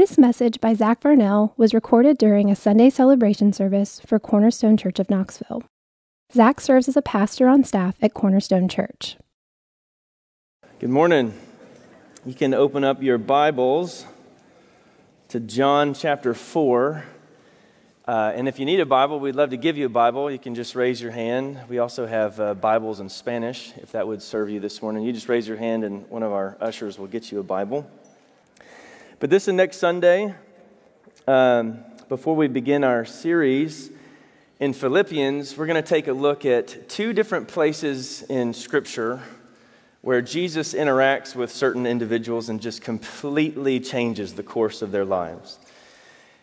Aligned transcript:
This 0.00 0.16
message 0.16 0.62
by 0.62 0.72
Zach 0.72 1.02
Varnell 1.02 1.52
was 1.58 1.74
recorded 1.74 2.16
during 2.16 2.50
a 2.50 2.56
Sunday 2.56 2.88
celebration 2.88 3.52
service 3.52 4.00
for 4.00 4.18
Cornerstone 4.18 4.78
Church 4.78 4.98
of 4.98 5.10
Knoxville. 5.10 5.62
Zach 6.32 6.62
serves 6.62 6.88
as 6.88 6.96
a 6.96 7.02
pastor 7.02 7.46
on 7.48 7.64
staff 7.64 7.96
at 8.00 8.14
Cornerstone 8.14 8.66
Church. 8.66 9.18
Good 10.78 10.88
morning. 10.88 11.34
You 12.24 12.32
can 12.32 12.54
open 12.54 12.82
up 12.82 13.02
your 13.02 13.18
Bibles 13.18 14.06
to 15.28 15.38
John 15.38 15.92
chapter 15.92 16.32
4. 16.32 17.04
Uh, 18.08 18.32
and 18.34 18.48
if 18.48 18.58
you 18.58 18.64
need 18.64 18.80
a 18.80 18.86
Bible, 18.86 19.20
we'd 19.20 19.36
love 19.36 19.50
to 19.50 19.58
give 19.58 19.76
you 19.76 19.84
a 19.84 19.90
Bible. 19.90 20.30
You 20.30 20.38
can 20.38 20.54
just 20.54 20.74
raise 20.74 21.02
your 21.02 21.12
hand. 21.12 21.58
We 21.68 21.78
also 21.78 22.06
have 22.06 22.40
uh, 22.40 22.54
Bibles 22.54 23.00
in 23.00 23.10
Spanish, 23.10 23.74
if 23.76 23.92
that 23.92 24.08
would 24.08 24.22
serve 24.22 24.48
you 24.48 24.60
this 24.60 24.80
morning. 24.80 25.02
You 25.02 25.12
just 25.12 25.28
raise 25.28 25.46
your 25.46 25.58
hand, 25.58 25.84
and 25.84 26.08
one 26.08 26.22
of 26.22 26.32
our 26.32 26.56
ushers 26.58 26.98
will 26.98 27.06
get 27.06 27.30
you 27.30 27.38
a 27.38 27.42
Bible. 27.42 27.86
But 29.20 29.28
this 29.28 29.48
and 29.48 29.56
next 29.58 29.76
Sunday, 29.76 30.34
um, 31.28 31.80
before 32.08 32.34
we 32.34 32.48
begin 32.48 32.82
our 32.82 33.04
series 33.04 33.90
in 34.58 34.72
Philippians, 34.72 35.58
we're 35.58 35.66
going 35.66 35.82
to 35.82 35.86
take 35.86 36.08
a 36.08 36.14
look 36.14 36.46
at 36.46 36.88
two 36.88 37.12
different 37.12 37.46
places 37.46 38.22
in 38.22 38.54
Scripture 38.54 39.20
where 40.00 40.22
Jesus 40.22 40.72
interacts 40.72 41.36
with 41.36 41.52
certain 41.52 41.84
individuals 41.84 42.48
and 42.48 42.62
just 42.62 42.80
completely 42.80 43.78
changes 43.78 44.32
the 44.32 44.42
course 44.42 44.80
of 44.80 44.90
their 44.90 45.04
lives. 45.04 45.58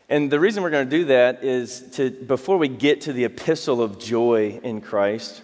And 0.08 0.30
the 0.30 0.40
reason 0.40 0.62
we're 0.62 0.70
going 0.70 0.88
to 0.88 0.98
do 1.00 1.06
that 1.06 1.44
is 1.44 1.82
to, 1.94 2.12
before 2.12 2.60
we 2.60 2.68
get 2.68 3.02
to 3.02 3.12
the 3.12 3.24
epistle 3.24 3.82
of 3.82 3.98
joy 3.98 4.60
in 4.62 4.82
Christ, 4.82 5.42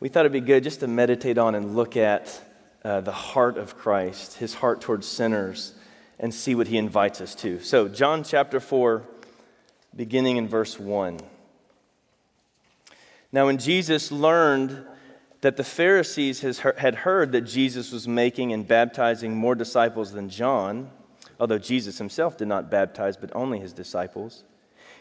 we 0.00 0.08
thought 0.08 0.20
it'd 0.20 0.32
be 0.32 0.40
good 0.40 0.64
just 0.64 0.80
to 0.80 0.86
meditate 0.86 1.36
on 1.36 1.54
and 1.54 1.76
look 1.76 1.98
at 1.98 2.40
uh, 2.82 3.02
the 3.02 3.12
heart 3.12 3.58
of 3.58 3.76
Christ, 3.76 4.38
his 4.38 4.54
heart 4.54 4.80
towards 4.80 5.06
sinners, 5.06 5.74
and 6.18 6.32
see 6.32 6.54
what 6.54 6.68
he 6.68 6.78
invites 6.78 7.20
us 7.20 7.34
to. 7.36 7.60
So, 7.60 7.88
John 7.88 8.24
chapter 8.24 8.60
4, 8.60 9.02
beginning 9.94 10.36
in 10.36 10.48
verse 10.48 10.78
1. 10.78 11.20
Now, 13.32 13.46
when 13.46 13.58
Jesus 13.58 14.10
learned 14.10 14.86
that 15.42 15.56
the 15.56 15.64
Pharisees 15.64 16.40
had 16.40 16.94
heard 16.94 17.32
that 17.32 17.42
Jesus 17.42 17.92
was 17.92 18.08
making 18.08 18.52
and 18.52 18.66
baptizing 18.66 19.36
more 19.36 19.54
disciples 19.54 20.12
than 20.12 20.28
John, 20.28 20.90
although 21.38 21.58
Jesus 21.58 21.98
himself 21.98 22.36
did 22.36 22.48
not 22.48 22.70
baptize, 22.70 23.16
but 23.16 23.30
only 23.34 23.60
his 23.60 23.72
disciples. 23.72 24.44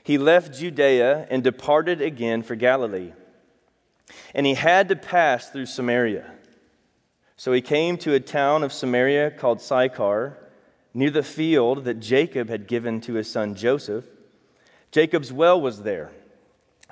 He 0.03 0.17
left 0.17 0.53
Judea 0.53 1.27
and 1.31 1.43
departed 1.43 2.01
again 2.01 2.43
for 2.43 2.55
Galilee. 2.55 3.13
And 4.35 4.45
he 4.45 4.53
had 4.53 4.89
to 4.89 4.95
pass 4.95 5.49
through 5.49 5.65
Samaria. 5.65 6.31
So 7.37 7.53
he 7.53 7.61
came 7.61 7.97
to 7.99 8.13
a 8.13 8.19
town 8.19 8.63
of 8.63 8.71
Samaria 8.71 9.31
called 9.31 9.61
Sychar, 9.61 10.37
near 10.95 11.11
the 11.11 11.21
field 11.21 11.85
that 11.85 11.99
Jacob 11.99 12.49
had 12.49 12.67
given 12.67 12.99
to 13.01 13.13
his 13.13 13.29
son 13.29 13.53
Joseph. 13.53 14.05
Jacob's 14.91 15.31
well 15.31 15.61
was 15.61 15.83
there. 15.83 16.11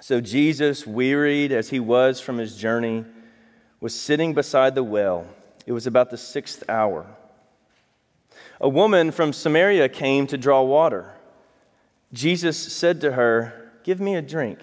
So 0.01 0.21
Jesus, 0.21 0.85
wearied 0.85 1.51
as 1.51 1.69
he 1.69 1.79
was 1.79 2.19
from 2.19 2.37
his 2.37 2.55
journey, 2.57 3.05
was 3.79 3.99
sitting 3.99 4.35
beside 4.35 4.75
the 4.75 4.83
well. 4.83 5.25
It 5.65 5.71
was 5.71 5.87
about 5.87 6.11
the 6.11 6.17
sixth 6.17 6.63
hour 6.69 7.07
a 8.63 8.69
woman 8.69 9.11
from 9.11 9.33
Samaria 9.33 9.89
came 9.89 10.25
to 10.27 10.38
draw 10.38 10.61
water. 10.61 11.13
Jesus 12.13 12.57
said 12.57 13.01
to 13.01 13.11
her, 13.11 13.71
Give 13.83 13.99
me 13.99 14.15
a 14.15 14.21
drink. 14.21 14.59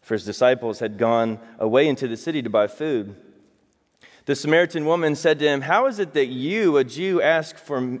For 0.00 0.14
his 0.14 0.24
disciples 0.24 0.80
had 0.80 0.98
gone 0.98 1.38
away 1.60 1.86
into 1.86 2.08
the 2.08 2.16
city 2.16 2.42
to 2.42 2.50
buy 2.50 2.66
food. 2.66 3.14
The 4.24 4.34
Samaritan 4.34 4.86
woman 4.86 5.14
said 5.14 5.38
to 5.38 5.46
him, 5.46 5.60
How 5.60 5.86
is 5.86 6.00
it 6.00 6.14
that 6.14 6.26
you, 6.26 6.76
a 6.76 6.82
Jew, 6.82 7.22
ask 7.22 7.56
for 7.56 8.00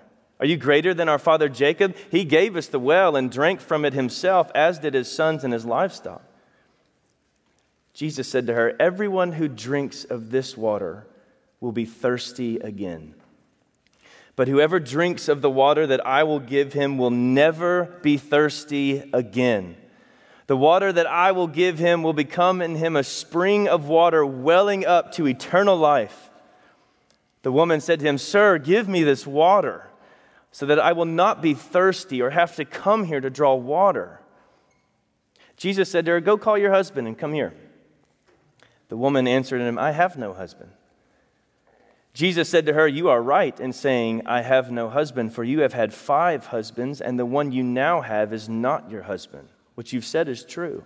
Are 0.41 0.47
you 0.47 0.57
greater 0.57 0.95
than 0.95 1.07
our 1.07 1.19
father 1.19 1.47
Jacob? 1.47 1.95
He 2.09 2.25
gave 2.25 2.55
us 2.55 2.65
the 2.65 2.79
well 2.79 3.15
and 3.15 3.31
drank 3.31 3.61
from 3.61 3.85
it 3.85 3.93
himself, 3.93 4.49
as 4.55 4.79
did 4.79 4.95
his 4.95 5.09
sons 5.09 5.43
and 5.43 5.53
his 5.53 5.65
livestock. 5.65 6.23
Jesus 7.93 8.27
said 8.27 8.47
to 8.47 8.55
her, 8.55 8.75
Everyone 8.79 9.33
who 9.33 9.47
drinks 9.47 10.03
of 10.03 10.31
this 10.31 10.57
water 10.57 11.05
will 11.59 11.71
be 11.71 11.85
thirsty 11.85 12.57
again. 12.57 13.13
But 14.35 14.47
whoever 14.47 14.79
drinks 14.79 15.27
of 15.27 15.43
the 15.43 15.49
water 15.49 15.85
that 15.85 16.03
I 16.07 16.23
will 16.23 16.39
give 16.39 16.73
him 16.73 16.97
will 16.97 17.11
never 17.11 17.99
be 18.01 18.17
thirsty 18.17 19.03
again. 19.13 19.77
The 20.47 20.57
water 20.57 20.91
that 20.91 21.05
I 21.05 21.33
will 21.33 21.47
give 21.47 21.77
him 21.77 22.01
will 22.01 22.13
become 22.13 22.63
in 22.63 22.77
him 22.77 22.95
a 22.95 23.03
spring 23.03 23.67
of 23.67 23.87
water 23.87 24.25
welling 24.25 24.87
up 24.87 25.11
to 25.13 25.27
eternal 25.27 25.77
life. 25.77 26.31
The 27.43 27.51
woman 27.51 27.79
said 27.79 27.99
to 27.99 28.07
him, 28.07 28.17
Sir, 28.17 28.57
give 28.57 28.87
me 28.87 29.03
this 29.03 29.27
water 29.27 29.90
so 30.51 30.65
that 30.65 30.79
I 30.79 30.91
will 30.91 31.05
not 31.05 31.41
be 31.41 31.53
thirsty 31.53 32.21
or 32.21 32.29
have 32.29 32.55
to 32.57 32.65
come 32.65 33.05
here 33.05 33.21
to 33.21 33.29
draw 33.29 33.55
water. 33.55 34.19
Jesus 35.55 35.89
said 35.89 36.05
to 36.05 36.11
her, 36.11 36.19
Go 36.19 36.37
call 36.37 36.57
your 36.57 36.71
husband 36.71 37.07
and 37.07 37.17
come 37.17 37.33
here. 37.33 37.53
The 38.89 38.97
woman 38.97 39.27
answered 39.27 39.61
him, 39.61 39.79
I 39.79 39.91
have 39.91 40.17
no 40.17 40.33
husband. 40.33 40.71
Jesus 42.13 42.49
said 42.49 42.65
to 42.65 42.73
her, 42.73 42.87
You 42.87 43.07
are 43.09 43.21
right 43.21 43.57
in 43.57 43.71
saying, 43.71 44.23
I 44.25 44.41
have 44.41 44.69
no 44.71 44.89
husband, 44.89 45.33
for 45.33 45.45
you 45.45 45.61
have 45.61 45.73
had 45.73 45.93
five 45.93 46.47
husbands, 46.47 46.99
and 46.99 47.17
the 47.17 47.25
one 47.25 47.53
you 47.53 47.63
now 47.63 48.01
have 48.01 48.33
is 48.33 48.49
not 48.49 48.91
your 48.91 49.03
husband. 49.03 49.47
What 49.75 49.93
you've 49.93 50.05
said 50.05 50.27
is 50.27 50.43
true. 50.43 50.83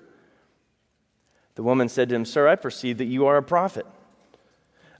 The 1.55 1.63
woman 1.63 1.89
said 1.89 2.09
to 2.09 2.15
him, 2.15 2.25
Sir, 2.25 2.47
I 2.47 2.55
perceive 2.55 2.99
that 2.99 3.05
you 3.05 3.25
are 3.25 3.37
a 3.37 3.43
prophet. 3.43 3.87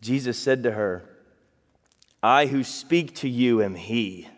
Jesus 0.00 0.38
said 0.38 0.62
to 0.62 0.72
her, 0.72 1.04
I 2.22 2.46
who 2.46 2.64
speak 2.64 3.14
to 3.16 3.28
you 3.28 3.62
am 3.62 3.74
he. 3.74 4.28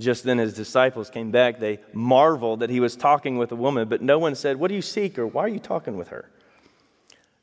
Just 0.00 0.24
then 0.24 0.38
his 0.38 0.54
disciples 0.54 1.10
came 1.10 1.30
back. 1.30 1.58
They 1.58 1.80
marveled 1.92 2.60
that 2.60 2.70
he 2.70 2.80
was 2.80 2.94
talking 2.94 3.36
with 3.36 3.50
a 3.50 3.56
woman, 3.56 3.88
but 3.88 4.00
no 4.00 4.18
one 4.18 4.34
said, 4.34 4.56
What 4.56 4.68
do 4.68 4.74
you 4.74 4.82
seek? 4.82 5.18
or 5.18 5.26
Why 5.26 5.42
are 5.42 5.48
you 5.48 5.58
talking 5.58 5.96
with 5.96 6.08
her? 6.08 6.30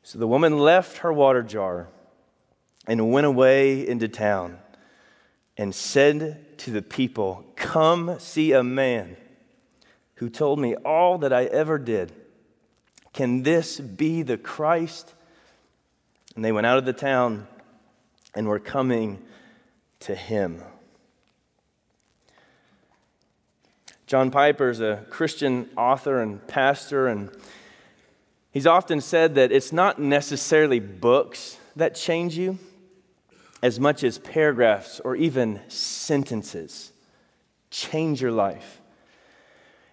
So 0.02 0.18
the 0.18 0.26
woman 0.26 0.58
left 0.58 0.98
her 0.98 1.12
water 1.12 1.42
jar 1.42 1.88
and 2.86 3.12
went 3.12 3.26
away 3.26 3.86
into 3.86 4.08
town 4.08 4.58
and 5.56 5.74
said 5.74 6.58
to 6.58 6.70
the 6.70 6.82
people, 6.82 7.44
Come 7.56 8.18
see 8.18 8.52
a 8.52 8.62
man 8.62 9.16
who 10.14 10.30
told 10.30 10.58
me 10.58 10.76
all 10.76 11.18
that 11.18 11.32
I 11.32 11.44
ever 11.46 11.78
did. 11.78 12.12
Can 13.12 13.42
this 13.42 13.80
be 13.80 14.22
the 14.22 14.38
Christ? 14.38 15.12
And 16.36 16.44
they 16.44 16.52
went 16.52 16.66
out 16.66 16.78
of 16.78 16.84
the 16.84 16.92
town 16.92 17.48
and 18.34 18.46
were 18.46 18.60
coming 18.60 19.22
to 20.00 20.14
him. 20.14 20.62
John 24.06 24.30
Piper 24.30 24.68
is 24.68 24.80
a 24.80 25.04
Christian 25.10 25.68
author 25.76 26.20
and 26.20 26.46
pastor, 26.46 27.08
and 27.08 27.30
he's 28.52 28.66
often 28.66 29.00
said 29.00 29.34
that 29.34 29.50
it's 29.50 29.72
not 29.72 29.98
necessarily 29.98 30.78
books 30.78 31.58
that 31.74 31.96
change 31.96 32.36
you 32.36 32.58
as 33.62 33.80
much 33.80 34.04
as 34.04 34.18
paragraphs 34.18 35.00
or 35.00 35.16
even 35.16 35.60
sentences 35.68 36.92
change 37.70 38.22
your 38.22 38.30
life. 38.30 38.80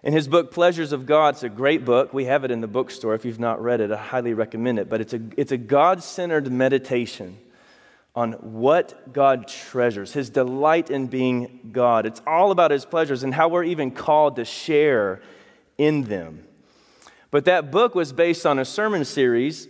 In 0.04 0.12
his 0.12 0.28
book, 0.28 0.52
Pleasures 0.52 0.92
of 0.92 1.06
God, 1.06 1.32
it's 1.32 1.44
a 1.44 1.48
great 1.48 1.86
book. 1.86 2.12
We 2.12 2.26
have 2.26 2.44
it 2.44 2.50
in 2.50 2.60
the 2.60 2.66
bookstore. 2.68 3.14
If 3.14 3.24
you've 3.24 3.40
not 3.40 3.62
read 3.62 3.80
it, 3.80 3.90
I 3.90 3.96
highly 3.96 4.34
recommend 4.34 4.78
it. 4.78 4.90
But 4.90 5.00
it's 5.00 5.14
a, 5.14 5.20
it's 5.38 5.50
a 5.50 5.56
God 5.56 6.02
centered 6.02 6.52
meditation 6.52 7.38
on 8.14 8.32
what 8.32 9.14
God 9.14 9.48
treasures, 9.48 10.12
his 10.12 10.28
delight 10.28 10.90
in 10.90 11.06
being 11.06 11.70
God. 11.72 12.04
It's 12.04 12.20
all 12.26 12.50
about 12.50 12.70
his 12.70 12.84
pleasures 12.84 13.22
and 13.22 13.32
how 13.32 13.48
we're 13.48 13.64
even 13.64 13.90
called 13.90 14.36
to 14.36 14.44
share 14.44 15.22
in 15.78 16.02
them. 16.02 16.44
But 17.30 17.46
that 17.46 17.72
book 17.72 17.94
was 17.94 18.12
based 18.12 18.44
on 18.44 18.58
a 18.58 18.64
sermon 18.66 19.06
series 19.06 19.68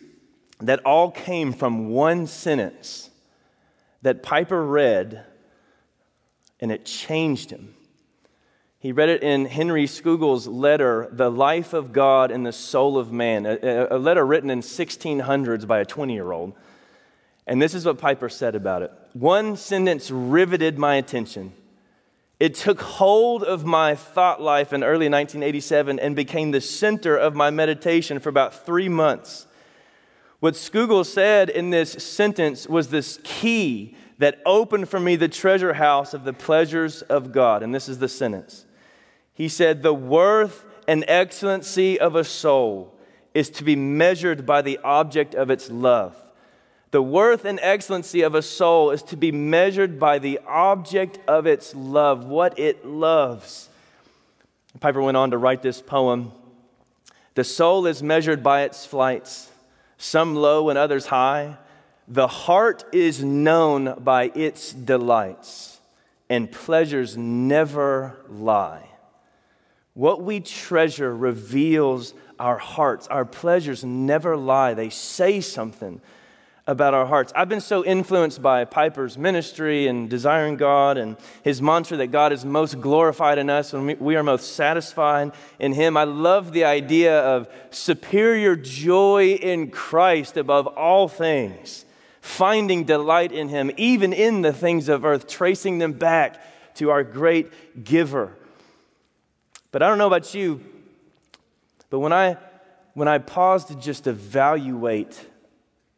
that 0.59 0.85
all 0.85 1.13
came 1.13 1.53
from 1.53 1.91
one 1.91 2.27
sentence 2.27 3.09
that 4.03 4.25
Piper 4.25 4.67
read, 4.67 5.25
and 6.59 6.73
it 6.73 6.85
changed 6.85 7.51
him. 7.51 7.75
He 8.85 8.93
read 8.93 9.09
it 9.09 9.23
in 9.23 9.47
Henry 9.47 9.87
Scougal's 9.87 10.47
letter, 10.47 11.09
The 11.11 11.31
Life 11.31 11.73
of 11.73 11.95
God 11.95 12.31
and 12.31 12.45
the 12.45 12.53
Soul 12.53 12.99
of 12.99 13.11
Man, 13.11 13.47
a, 13.47 13.87
a 13.91 13.97
letter 13.97 14.27
written 14.27 14.51
in 14.51 14.61
1600s 14.61 15.67
by 15.67 15.79
a 15.79 15.87
20 15.87 16.13
year 16.13 16.33
old. 16.33 16.53
And 17.47 17.63
this 17.63 17.73
is 17.73 17.87
what 17.87 17.97
Piper 17.97 18.29
said 18.29 18.55
about 18.55 18.83
it. 18.83 18.93
One 19.15 19.57
sentence 19.57 20.11
riveted 20.11 20.79
my 20.79 20.97
attention. 20.97 21.55
It 22.39 22.57
took 22.57 22.79
hold 22.83 23.43
of 23.43 23.65
my 23.65 23.95
thought 23.95 24.43
life 24.43 24.75
in 24.75 24.85
early 24.85 25.09
1987 25.09 25.99
and 25.99 26.15
became 26.15 26.51
the 26.51 26.61
center 26.61 27.17
of 27.17 27.35
my 27.35 27.49
meditation 27.49 28.21
for 28.21 28.29
about 28.29 28.67
three 28.67 28.91
months. 28.91 29.47
What 30.41 30.57
Scougal 30.57 31.07
said 31.07 31.49
in 31.49 31.71
this 31.71 31.93
sentence 31.93 32.69
was 32.69 32.89
this 32.89 33.19
key 33.25 33.97
that 34.19 34.43
opened 34.45 34.91
for 34.91 35.01
me 35.01 35.17
the 35.17 35.27
treasure 35.27 35.73
house 35.73 36.13
of 36.13 36.25
the 36.25 36.35
pleasures 36.35 37.01
of 37.01 37.33
God. 37.33 37.63
And 37.63 37.75
this 37.75 37.89
is 37.89 37.99
the 37.99 38.11
sentence. 38.11 38.67
He 39.35 39.49
said, 39.49 39.83
The 39.83 39.93
worth 39.93 40.65
and 40.87 41.05
excellency 41.09 41.99
of 41.99 42.15
a 42.15 42.25
soul 42.25 42.95
is 43.35 43.51
to 43.51 43.65
be 43.65 43.77
measured 43.77 44.47
by 44.47 44.63
the 44.63 44.79
object 44.79 45.35
of 45.35 45.51
its 45.51 45.71
love. 45.71 46.17
The 46.93 47.03
worth 47.03 47.45
and 47.45 47.59
excellency 47.61 48.23
of 48.23 48.37
a 48.37 48.43
soul 48.43 48.93
is 48.93 49.03
to 49.05 49.17
be 49.17 49.33
measured 49.33 49.99
by 49.99 50.21
the 50.21 50.39
object 50.47 51.19
of 51.27 51.45
its 51.45 51.75
love, 51.75 52.27
what 52.27 52.57
it 52.57 52.87
loves. 52.87 53.69
Piper 54.79 55.03
went 55.03 55.17
on 55.17 55.33
to 55.33 55.39
write 55.39 55.63
this 55.63 55.83
poem 55.83 56.31
The 57.35 57.43
soul 57.43 57.87
is 57.87 58.01
measured 58.01 58.45
by 58.45 58.63
its 58.63 58.87
flights, 58.87 59.51
some 59.99 60.37
low 60.37 60.69
and 60.69 60.79
others 60.79 61.07
high. 61.07 61.57
The 62.07 62.29
heart 62.29 62.85
is 62.93 63.25
known 63.25 63.99
by 63.99 64.31
its 64.35 64.73
delights, 64.73 65.81
and 66.29 66.53
pleasures 66.53 67.17
never 67.17 68.17
lie. 68.29 68.94
What 69.95 70.23
we 70.23 70.41
treasure 70.41 71.15
reveals 71.15 72.15
our 72.39 72.59
hearts. 72.59 73.07
Our 73.07 73.25
pleasures 73.25 73.85
never 73.85 74.37
lie, 74.37 74.75
they 74.75 74.91
say 74.91 75.41
something 75.41 76.01
about 76.67 76.95
our 76.95 77.07
hearts. 77.07 77.33
I've 77.37 77.49
been 77.49 77.61
so 77.61 77.85
influenced 77.85 78.41
by 78.41 78.65
Piper's 78.65 79.19
ministry 79.19 79.87
and 79.87 80.09
desiring 80.09 80.57
God 80.57 80.97
and 80.97 81.17
his 81.43 81.61
mantra 81.61 81.99
that 81.99 82.09
God 82.09 82.33
is 82.33 82.45
most 82.45 82.81
glorified 82.81 83.39
in 83.39 83.51
us 83.51 83.73
when 83.73 83.99
we 84.01 84.17
are 84.17 84.23
most 84.23 84.57
satisfied 84.57 85.33
in 85.59 85.75
him. 85.75 85.97
I 85.97 86.05
love 86.05 86.53
the 86.53 86.65
idea 86.65 87.21
of 87.21 87.49
superior 87.71 88.57
joy 88.57 89.35
in 89.35 89.71
Christ 89.71 90.37
above 90.39 90.67
all 90.67 91.07
things, 91.07 91.85
finding 92.21 92.85
delight 92.85 93.31
in 93.31 93.51
him, 93.51 93.71
even 93.77 94.13
in 94.13 94.41
the 94.41 94.53
things 94.53 94.89
of 94.89 95.05
earth, 95.05 95.29
tracing 95.29 95.79
them 95.79 95.93
back 95.93 96.43
to 96.77 96.91
our 96.91 97.05
great 97.05 97.85
giver. 97.85 98.37
But 99.75 99.83
I 99.83 99.89
don't 99.89 99.99
know 99.99 100.07
about 100.07 100.33
you, 100.35 100.61
but 101.91 101.99
when 101.99 102.13
I 102.13 102.37
when 102.93 103.09
I 103.09 103.19
pause 103.19 103.65
to 103.65 103.75
just 103.75 104.07
evaluate 104.07 105.21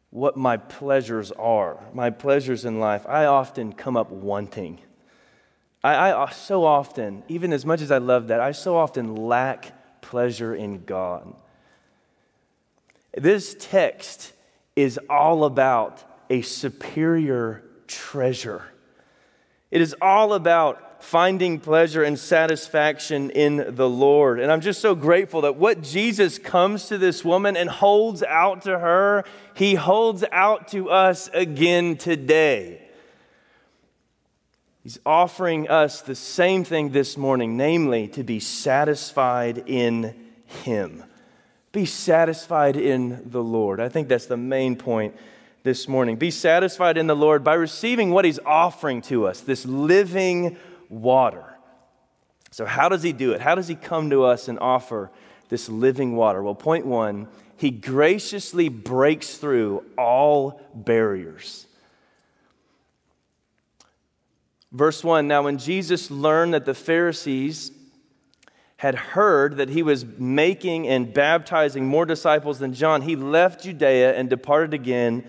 what 0.09 0.35
my 0.35 0.57
pleasures 0.57 1.31
are, 1.33 1.77
my 1.93 2.09
pleasures 2.09 2.65
in 2.65 2.79
life, 2.79 3.05
I 3.07 3.25
often 3.25 3.71
come 3.71 3.95
up 3.95 4.09
wanting. 4.09 4.79
I, 5.83 6.11
I 6.11 6.31
so 6.31 6.65
often, 6.65 7.21
even 7.27 7.53
as 7.53 7.67
much 7.67 7.81
as 7.81 7.91
I 7.91 7.99
love 7.99 8.29
that, 8.29 8.39
I 8.39 8.51
so 8.51 8.75
often 8.75 9.15
lack 9.15 10.01
pleasure 10.01 10.55
in 10.55 10.83
God. 10.83 11.35
This 13.15 13.55
text 13.59 14.33
is 14.75 14.99
all 15.07 15.45
about 15.45 16.03
a 16.31 16.41
superior 16.41 17.63
treasure. 17.85 18.63
It 19.69 19.81
is 19.81 19.95
all 20.01 20.33
about 20.33 20.86
finding 21.07 21.57
pleasure 21.57 22.03
and 22.03 22.19
satisfaction 22.19 23.29
in 23.29 23.75
the 23.75 23.89
Lord. 23.89 24.41
And 24.41 24.51
I'm 24.51 24.59
just 24.59 24.81
so 24.81 24.93
grateful 24.93 25.39
that 25.41 25.55
what 25.55 25.81
Jesus 25.81 26.37
comes 26.37 26.89
to 26.89 26.97
this 26.97 27.23
woman 27.23 27.55
and 27.55 27.69
holds 27.69 28.23
out 28.23 28.63
to 28.63 28.77
her, 28.77 29.23
he 29.53 29.75
holds 29.75 30.25
out 30.33 30.67
to 30.69 30.89
us 30.89 31.29
again 31.33 31.95
today. 31.95 32.81
He's 34.83 34.99
offering 35.05 35.69
us 35.69 36.01
the 36.01 36.13
same 36.13 36.65
thing 36.65 36.89
this 36.89 37.15
morning, 37.15 37.55
namely 37.55 38.09
to 38.09 38.23
be 38.23 38.41
satisfied 38.41 39.63
in 39.65 40.13
him. 40.65 41.05
Be 41.71 41.85
satisfied 41.85 42.75
in 42.75 43.29
the 43.31 43.41
Lord. 43.41 43.79
I 43.79 43.87
think 43.87 44.09
that's 44.09 44.25
the 44.25 44.35
main 44.35 44.75
point 44.75 45.15
this 45.63 45.87
morning. 45.87 46.17
Be 46.17 46.31
satisfied 46.31 46.97
in 46.97 47.07
the 47.07 47.15
Lord 47.15 47.45
by 47.45 47.53
receiving 47.53 48.11
what 48.11 48.25
he's 48.25 48.39
offering 48.45 49.01
to 49.03 49.25
us, 49.25 49.39
this 49.39 49.65
living 49.65 50.57
water. 50.89 51.45
So, 52.51 52.65
how 52.65 52.89
does 52.89 53.03
he 53.03 53.13
do 53.13 53.33
it? 53.33 53.41
How 53.41 53.55
does 53.55 53.67
he 53.67 53.75
come 53.75 54.09
to 54.09 54.23
us 54.23 54.47
and 54.47 54.59
offer 54.59 55.11
this 55.49 55.69
living 55.69 56.15
water? 56.15 56.41
Well, 56.41 56.55
point 56.55 56.85
one, 56.85 57.27
he 57.55 57.71
graciously 57.71 58.69
breaks 58.69 59.37
through 59.37 59.83
all 59.97 60.61
barriers. 60.73 61.67
Verse 64.71 65.03
1 65.03 65.27
Now, 65.27 65.43
when 65.43 65.57
Jesus 65.57 66.11
learned 66.11 66.53
that 66.53 66.65
the 66.65 66.73
Pharisees 66.73 67.71
had 68.77 68.93
heard 68.93 69.57
that 69.57 69.69
he 69.69 69.81
was 69.81 70.05
making 70.05 70.87
and 70.87 71.11
baptizing 71.11 71.87
more 71.87 72.05
disciples 72.05 72.59
than 72.59 72.73
John, 72.73 73.01
he 73.01 73.15
left 73.15 73.63
Judea 73.63 74.13
and 74.15 74.29
departed 74.29 74.73
again 74.73 75.27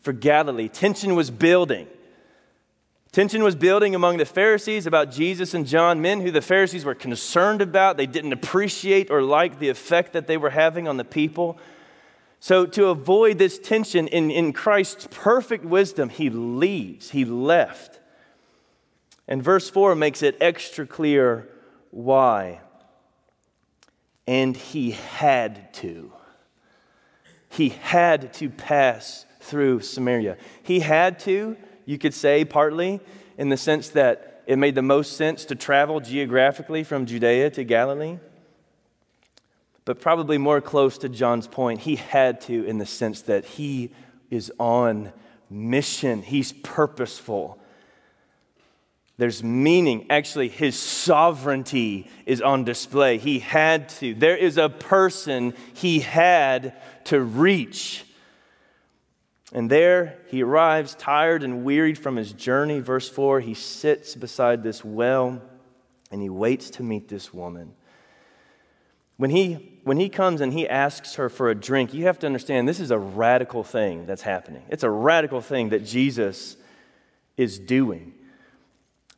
for 0.00 0.14
Galilee. 0.14 0.68
Tension 0.68 1.14
was 1.14 1.30
building. 1.30 1.86
Tension 3.16 3.42
was 3.42 3.54
building 3.54 3.94
among 3.94 4.18
the 4.18 4.26
Pharisees 4.26 4.86
about 4.86 5.10
Jesus 5.10 5.54
and 5.54 5.66
John, 5.66 6.02
men 6.02 6.20
who 6.20 6.30
the 6.30 6.42
Pharisees 6.42 6.84
were 6.84 6.94
concerned 6.94 7.62
about. 7.62 7.96
They 7.96 8.04
didn't 8.04 8.34
appreciate 8.34 9.10
or 9.10 9.22
like 9.22 9.58
the 9.58 9.70
effect 9.70 10.12
that 10.12 10.26
they 10.26 10.36
were 10.36 10.50
having 10.50 10.86
on 10.86 10.98
the 10.98 11.04
people. 11.04 11.58
So, 12.40 12.66
to 12.66 12.88
avoid 12.88 13.38
this 13.38 13.58
tension 13.58 14.06
in, 14.06 14.30
in 14.30 14.52
Christ's 14.52 15.08
perfect 15.10 15.64
wisdom, 15.64 16.10
he 16.10 16.28
leaves, 16.28 17.08
he 17.08 17.24
left. 17.24 18.00
And 19.26 19.42
verse 19.42 19.70
4 19.70 19.94
makes 19.94 20.22
it 20.22 20.36
extra 20.38 20.86
clear 20.86 21.48
why. 21.92 22.60
And 24.26 24.54
he 24.54 24.90
had 24.90 25.72
to. 25.76 26.12
He 27.48 27.70
had 27.70 28.34
to 28.34 28.50
pass 28.50 29.24
through 29.40 29.80
Samaria. 29.80 30.36
He 30.62 30.80
had 30.80 31.18
to 31.20 31.56
you 31.86 31.96
could 31.96 32.12
say, 32.12 32.44
partly 32.44 33.00
in 33.38 33.48
the 33.48 33.56
sense 33.56 33.88
that 33.90 34.42
it 34.46 34.58
made 34.58 34.74
the 34.74 34.82
most 34.82 35.16
sense 35.16 35.44
to 35.46 35.54
travel 35.54 36.00
geographically 36.00 36.84
from 36.84 37.06
Judea 37.06 37.50
to 37.50 37.64
Galilee. 37.64 38.18
But 39.84 40.00
probably 40.00 40.36
more 40.36 40.60
close 40.60 40.98
to 40.98 41.08
John's 41.08 41.46
point, 41.46 41.80
he 41.80 41.96
had 41.96 42.40
to 42.42 42.64
in 42.64 42.78
the 42.78 42.86
sense 42.86 43.22
that 43.22 43.44
he 43.44 43.92
is 44.30 44.52
on 44.58 45.12
mission, 45.48 46.22
he's 46.22 46.52
purposeful. 46.52 47.58
There's 49.18 49.42
meaning. 49.42 50.06
Actually, 50.10 50.48
his 50.48 50.78
sovereignty 50.78 52.10
is 52.26 52.42
on 52.42 52.64
display. 52.64 53.16
He 53.16 53.38
had 53.38 53.88
to. 54.00 54.12
There 54.12 54.36
is 54.36 54.58
a 54.58 54.68
person 54.68 55.54
he 55.72 56.00
had 56.00 56.74
to 57.04 57.20
reach. 57.20 58.04
And 59.52 59.70
there 59.70 60.18
he 60.28 60.42
arrives, 60.42 60.94
tired 60.94 61.42
and 61.42 61.64
wearied 61.64 61.98
from 61.98 62.16
his 62.16 62.32
journey. 62.32 62.80
Verse 62.80 63.08
4 63.08 63.40
he 63.40 63.54
sits 63.54 64.14
beside 64.14 64.62
this 64.62 64.84
well 64.84 65.40
and 66.10 66.22
he 66.22 66.28
waits 66.28 66.70
to 66.70 66.82
meet 66.82 67.08
this 67.08 67.32
woman. 67.32 67.72
When 69.16 69.30
he, 69.30 69.80
when 69.84 69.96
he 69.96 70.08
comes 70.08 70.40
and 70.40 70.52
he 70.52 70.68
asks 70.68 71.14
her 71.14 71.28
for 71.28 71.48
a 71.48 71.54
drink, 71.54 71.94
you 71.94 72.04
have 72.04 72.18
to 72.18 72.26
understand 72.26 72.68
this 72.68 72.80
is 72.80 72.90
a 72.90 72.98
radical 72.98 73.64
thing 73.64 74.04
that's 74.04 74.22
happening. 74.22 74.62
It's 74.68 74.82
a 74.82 74.90
radical 74.90 75.40
thing 75.40 75.70
that 75.70 75.84
Jesus 75.84 76.56
is 77.36 77.58
doing. 77.58 78.12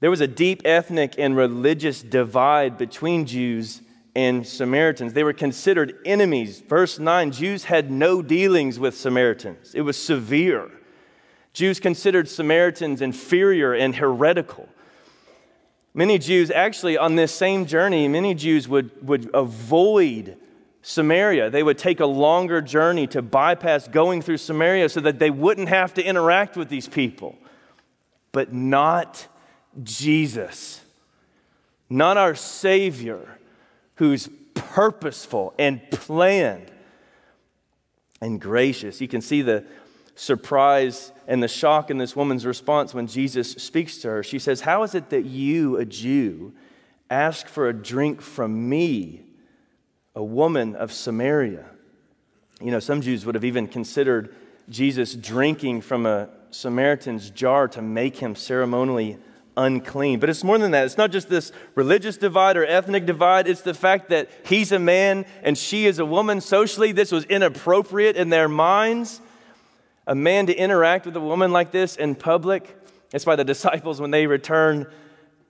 There 0.01 0.11
was 0.11 0.21
a 0.21 0.29
deep 0.29 0.63
ethnic 0.65 1.15
and 1.19 1.37
religious 1.37 2.03
divide 2.03 2.79
between 2.79 3.27
Jews 3.27 3.83
and 4.19 4.45
Samaritans. 4.45 5.13
They 5.13 5.23
were 5.23 5.33
considered 5.33 5.97
enemies. 6.05 6.61
Verse 6.61 6.99
9 6.99 7.31
Jews 7.31 7.65
had 7.65 7.89
no 7.89 8.21
dealings 8.21 8.77
with 8.77 8.97
Samaritans, 8.97 9.77
it 9.77 9.83
was 9.83 9.97
severe. 9.97 10.73
Jews 11.53 11.81
considered 11.81 12.29
Samaritans 12.29 13.01
inferior 13.01 13.73
and 13.73 13.97
heretical. 13.97 14.69
Many 15.95 16.19
Jews, 16.19 16.51
actually, 16.51 16.99
on 16.99 17.17
this 17.17 17.35
same 17.35 17.65
journey, 17.67 18.07
many 18.07 18.35
Jews 18.35 18.69
would, 18.69 18.91
would 19.07 19.31
avoid 19.35 20.37
Samaria. 20.83 21.51
They 21.51 21.63
would 21.63 21.79
take 21.79 21.99
a 21.99 22.07
longer 22.07 22.61
journey 22.61 23.07
to 23.09 23.23
bypass 23.23 23.89
going 23.89 24.23
through 24.23 24.37
Samaria 24.37 24.89
so 24.89 25.01
that 25.01 25.19
they 25.19 25.31
wouldn't 25.31 25.69
have 25.69 25.95
to 25.95 26.03
interact 26.05 26.57
with 26.57 26.69
these 26.69 26.87
people. 26.87 27.37
But 28.31 28.53
not 28.53 29.27
Jesus, 29.83 30.81
not 31.89 32.17
our 32.17 32.35
Savior, 32.37 33.38
who's 33.99 34.29
purposeful 34.55 35.55
and 35.59 35.81
planned 35.91 36.71
and 38.21 38.41
gracious. 38.41 39.01
You 39.01 39.09
can 39.09 39.21
see 39.21 39.43
the 39.43 39.65
surprise 40.15 41.13
and 41.27 41.43
the 41.43 41.49
shock 41.49 41.91
in 41.91 41.99
this 41.99 42.17
woman's 42.17 42.47
response 42.47 42.95
when 42.95 43.07
Jesus 43.07 43.53
speaks 43.53 43.99
to 43.99 44.09
her. 44.09 44.23
She 44.23 44.39
says, 44.39 44.63
How 44.63 44.83
is 44.83 44.95
it 44.95 45.11
that 45.11 45.25
you, 45.25 45.77
a 45.77 45.85
Jew, 45.85 46.53
ask 47.11 47.47
for 47.47 47.69
a 47.69 47.73
drink 47.73 48.21
from 48.21 48.69
me, 48.69 49.23
a 50.15 50.23
woman 50.23 50.75
of 50.75 50.93
Samaria? 50.93 51.67
You 52.61 52.71
know, 52.71 52.81
some 52.81 53.01
Jews 53.01 53.27
would 53.27 53.35
have 53.35 53.45
even 53.45 53.69
considered 53.69 54.35
Jesus 54.69 55.15
drinking 55.15 55.81
from 55.83 56.07
a 56.07 56.29
Samaritan's 56.51 57.31
jar 57.31 57.69
to 57.69 57.83
make 57.83 58.17
him 58.17 58.35
ceremonially 58.35 59.19
unclean. 59.59 60.21
But 60.21 60.31
it's 60.31 60.45
more 60.45 60.57
than 60.57 60.71
that. 60.71 60.87
It's 60.87 60.97
not 60.97 61.11
just 61.11 61.29
this 61.29 61.53
religious 61.75 62.17
divide 62.17 62.57
or 62.57 62.65
ethnic 62.65 63.05
divide, 63.05 63.47
it's 63.47 63.61
the 63.61 63.75
fact 63.75 64.09
that 64.09 64.31
he's 64.47 64.73
a 64.73 64.79
man 64.79 65.27
and 65.43 65.59
she 65.59 65.87
is 65.87 65.99
a 65.99 66.07
woman. 66.07 66.41
Socially, 66.41 66.93
this 66.93 67.13
was 67.13 67.25
inappropriate 67.25 68.17
in 68.17 68.31
their 68.31 68.49
minds. 68.49 69.21
A 70.07 70.15
man 70.15 70.47
to 70.47 70.55
interact 70.55 71.05
with 71.05 71.17
a 71.17 71.21
woman 71.21 71.53
like 71.53 71.73
this 71.73 71.97
in 71.97 72.15
public. 72.15 72.75
That's 73.11 73.27
why 73.27 73.37
the 73.37 73.45
disciples, 73.55 74.01
when 74.01 74.13
they 74.13 74.27
return, 74.27 74.87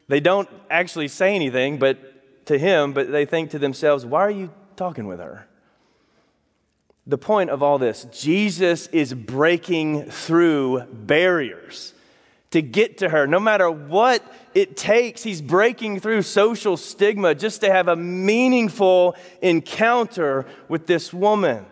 they 0.09 0.21
don't 0.21 0.49
actually 0.71 1.09
say 1.09 1.35
anything 1.35 1.79
but 1.79 2.47
to 2.47 2.59
him, 2.59 2.95
but 2.95 3.13
they 3.13 3.27
think 3.27 3.51
to 3.51 3.59
themselves, 3.59 4.07
why 4.07 4.23
are 4.23 4.31
you 4.31 4.51
talking 4.75 5.07
with 5.07 5.21
her? 5.21 5.47
The 7.07 7.19
point 7.19 7.51
of 7.51 7.63
all 7.63 7.79
this, 7.79 8.07
Jesus 8.13 8.87
is 8.89 9.15
breaking 9.15 10.11
through 10.11 10.83
barriers 10.93 11.95
to 12.51 12.63
get 12.63 12.99
to 12.99 13.09
her. 13.09 13.27
No 13.27 13.41
matter 13.41 13.71
what 13.71 14.23
it 14.55 14.77
takes, 14.77 15.23
he's 15.23 15.43
breaking 15.43 16.01
through 16.01 16.23
social 16.23 16.77
stigma 16.77 17.35
just 17.35 17.61
to 17.61 17.71
have 17.71 17.89
a 17.89 17.97
meaningful 17.97 19.17
encounter 19.43 20.47
with 20.69 20.87
this 20.87 21.13
woman. 21.13 21.67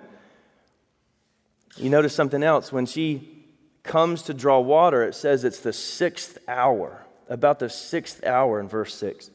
You 1.77 1.91
notice 1.91 2.15
something 2.15 2.43
else. 2.43 2.73
When 2.73 2.87
she 2.87 3.45
comes 3.83 4.23
to 4.23 4.35
draw 4.35 4.61
water, 4.61 5.03
it 5.03 5.15
says 5.15 5.45
it's 5.45 5.61
the 5.61 5.73
sixth 5.73 6.39
hour, 6.49 7.07
about 7.29 7.59
the 7.59 7.69
sixth 7.69 8.25
hour 8.25 8.61
in 8.61 8.69
verse 8.69 8.95
6, 8.95 9.31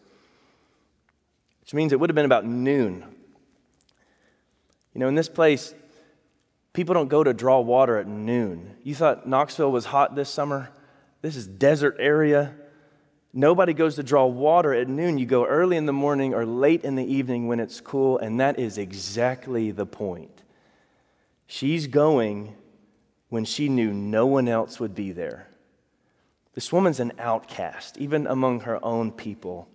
which 1.61 1.73
means 1.73 1.93
it 1.93 1.99
would 1.99 2.09
have 2.09 2.15
been 2.15 2.25
about 2.25 2.45
noon. 2.45 3.03
You 4.93 4.99
know, 4.99 5.07
in 5.07 5.15
this 5.15 5.29
place, 5.29 5.73
people 6.73 6.93
don't 6.93 7.07
go 7.07 7.23
to 7.23 7.33
draw 7.33 7.61
water 7.61 7.97
at 7.97 8.07
noon. 8.07 8.75
You 8.83 8.93
thought 8.93 9.27
Knoxville 9.27 9.71
was 9.71 9.85
hot 9.85 10.15
this 10.15 10.29
summer? 10.29 10.69
This 11.21 11.35
is 11.35 11.47
desert 11.47 11.97
area. 11.99 12.53
Nobody 13.33 13.73
goes 13.73 13.95
to 13.95 14.03
draw 14.03 14.25
water 14.25 14.73
at 14.73 14.87
noon. 14.87 15.17
You 15.17 15.25
go 15.25 15.45
early 15.45 15.77
in 15.77 15.85
the 15.85 15.93
morning 15.93 16.33
or 16.33 16.45
late 16.45 16.83
in 16.83 16.95
the 16.95 17.05
evening 17.05 17.47
when 17.47 17.59
it's 17.59 17.79
cool, 17.79 18.17
and 18.17 18.39
that 18.39 18.59
is 18.59 18.77
exactly 18.77 19.71
the 19.71 19.85
point. 19.85 20.43
She's 21.47 21.87
going 21.87 22.55
when 23.29 23.45
she 23.45 23.69
knew 23.69 23.93
no 23.93 24.25
one 24.25 24.47
else 24.47 24.79
would 24.79 24.95
be 24.95 25.11
there. 25.11 25.47
This 26.53 26.73
woman's 26.73 26.99
an 26.99 27.13
outcast, 27.17 27.97
even 27.97 28.27
among 28.27 28.61
her 28.61 28.83
own 28.83 29.11
people. 29.11 29.69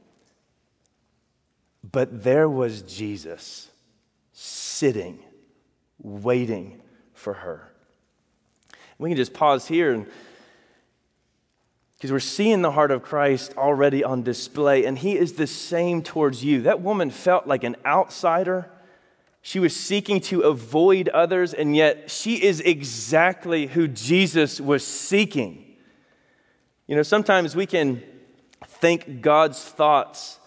But 1.91 2.25
there 2.25 2.49
was 2.49 2.83
Jesus 2.83 3.71
sitting, 4.33 5.21
waiting 5.99 6.83
for 7.15 7.33
her. 7.33 7.73
We 8.99 9.09
can 9.09 9.17
just 9.17 9.33
pause 9.33 9.67
here 9.67 9.93
and 9.93 10.07
because 11.97 12.13
we're 12.13 12.21
seeing 12.21 12.61
the 12.63 12.73
heart 12.73 12.91
of 12.91 13.03
Christ 13.03 13.55
already 13.57 14.05
on 14.05 14.23
display, 14.23 14.85
and 14.85 14.99
He 14.99 15.17
is 15.17 15.35
the 15.35 15.47
same 15.47 16.03
towards 16.03 16.45
you. 16.45 16.63
That 16.63 16.83
woman 16.83 17.11
felt 17.11 17.47
like 17.47 17.65
an 17.65 17.77
outsider. 17.87 18.71
She 19.41 19.59
was 19.59 19.75
seeking 19.75 20.21
to 20.23 20.43
avoid 20.43 21.09
others, 21.09 21.55
and 21.55 21.75
yet 21.75 22.11
she 22.11 22.43
is 22.43 22.61
exactly 22.61 23.69
who 23.69 23.89
Jesus 23.89 24.61
was 24.61 24.87
seeking. 24.87 25.65
You 26.87 26.97
know, 26.97 27.03
sometimes 27.03 27.57
we 27.57 27.65
can 27.65 28.03
think 28.65 29.23
God's 29.23 29.63
thoughts 29.63 30.39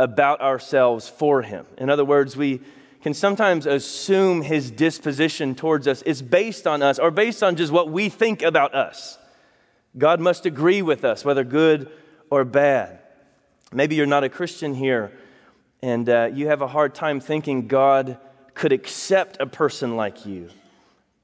about 0.00 0.40
ourselves 0.40 1.08
for 1.08 1.42
Him. 1.42 1.66
In 1.76 1.90
other 1.90 2.04
words, 2.04 2.34
we 2.34 2.62
can 3.02 3.12
sometimes 3.12 3.66
assume 3.66 4.40
His 4.40 4.70
disposition 4.70 5.54
towards 5.54 5.86
us 5.86 6.00
is 6.02 6.22
based 6.22 6.66
on 6.66 6.82
us 6.82 6.98
or 6.98 7.10
based 7.10 7.42
on 7.42 7.56
just 7.56 7.72
what 7.72 7.90
we 7.90 8.08
think 8.08 8.40
about 8.40 8.74
us. 8.74 9.18
God 9.96 10.20
must 10.20 10.46
agree 10.46 10.82
with 10.82 11.04
us, 11.04 11.24
whether 11.24 11.44
good 11.44 11.90
or 12.30 12.44
bad. 12.44 12.98
Maybe 13.72 13.94
you're 13.94 14.06
not 14.06 14.24
a 14.24 14.28
Christian 14.28 14.74
here 14.74 15.12
and 15.84 16.08
uh, 16.08 16.30
you 16.32 16.46
have 16.46 16.62
a 16.62 16.66
hard 16.66 16.94
time 16.94 17.20
thinking 17.20 17.68
God 17.68 18.16
could 18.54 18.72
accept 18.72 19.36
a 19.38 19.46
person 19.46 19.96
like 19.96 20.24
you. 20.24 20.48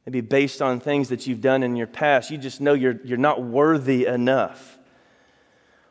Maybe 0.05 0.21
based 0.21 0.61
on 0.61 0.81
things 0.81 1.09
that 1.09 1.27
you've 1.27 1.41
done 1.41 1.63
in 1.63 1.77
your 1.77 1.87
past, 1.87 2.31
you 2.31 2.37
just 2.37 2.61
know 2.61 2.75
you're, 2.75 3.01
you're 3.03 3.17
not 3.17 3.43
worthy 3.43 4.05
enough. 4.05 4.79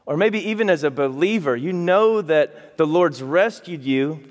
Or 0.05 0.17
maybe 0.17 0.49
even 0.49 0.69
as 0.69 0.83
a 0.83 0.91
believer, 0.91 1.55
you 1.55 1.73
know 1.73 2.21
that 2.21 2.77
the 2.77 2.85
Lord's 2.85 3.23
rescued 3.23 3.81
you, 3.83 4.23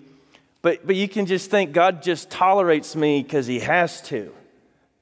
but, 0.62 0.86
but 0.86 0.94
you 0.94 1.08
can 1.08 1.26
just 1.26 1.50
think 1.50 1.72
God 1.72 2.02
just 2.02 2.30
tolerates 2.30 2.94
me 2.94 3.24
because 3.24 3.48
he 3.48 3.58
has 3.58 4.00
to. 4.02 4.32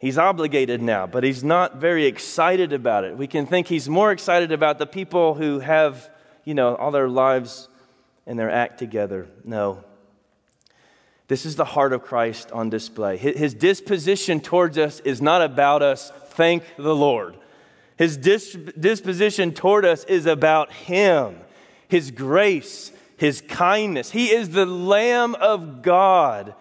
He's 0.06 0.18
obligated 0.18 0.80
now, 0.80 1.08
but 1.08 1.25
he's 1.25 1.42
not 1.42 1.78
very 1.78 2.06
excited 2.06 2.72
about 2.72 3.02
it. 3.02 3.16
We 3.16 3.26
can 3.26 3.44
think 3.44 3.66
he's 3.66 3.88
more 3.88 4.12
excited 4.12 4.52
about 4.52 4.78
the 4.78 4.86
people 4.86 5.34
who 5.34 5.58
have, 5.58 6.08
you 6.44 6.54
know, 6.54 6.76
all 6.76 6.92
their 6.92 7.08
lives 7.08 7.66
and 8.25 8.38
their 8.38 8.48
act 8.48 8.78
together. 8.78 9.26
No. 9.42 9.82
This 11.26 11.44
is 11.44 11.56
the 11.56 11.64
heart 11.64 11.92
of 11.92 12.04
Christ 12.04 12.52
on 12.52 12.70
display. 12.70 13.16
His 13.16 13.52
disposition 13.52 14.38
towards 14.38 14.78
us 14.78 15.00
is 15.00 15.20
not 15.20 15.42
about 15.42 15.82
us, 15.82 16.12
thank 16.28 16.62
the 16.76 16.94
Lord. 16.94 17.36
His 17.98 18.16
disposition 18.16 19.54
toward 19.54 19.84
us 19.84 20.04
is 20.04 20.26
about 20.26 20.72
Him, 20.72 21.36
His 21.88 22.12
grace, 22.12 22.92
His 23.16 23.40
kindness. 23.40 24.12
He 24.12 24.30
is 24.30 24.50
the 24.50 24.66
Lamb 24.66 25.34
of 25.34 25.82
God 25.82 26.54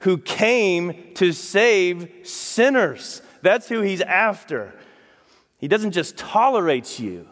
who 0.00 0.18
came 0.18 1.12
to 1.14 1.32
save 1.32 2.10
sinners. 2.24 3.22
That's 3.42 3.68
who 3.68 3.80
he's 3.80 4.00
after. 4.00 4.74
He 5.58 5.68
doesn't 5.68 5.92
just 5.92 6.16
tolerate 6.16 6.98
you, 6.98 7.28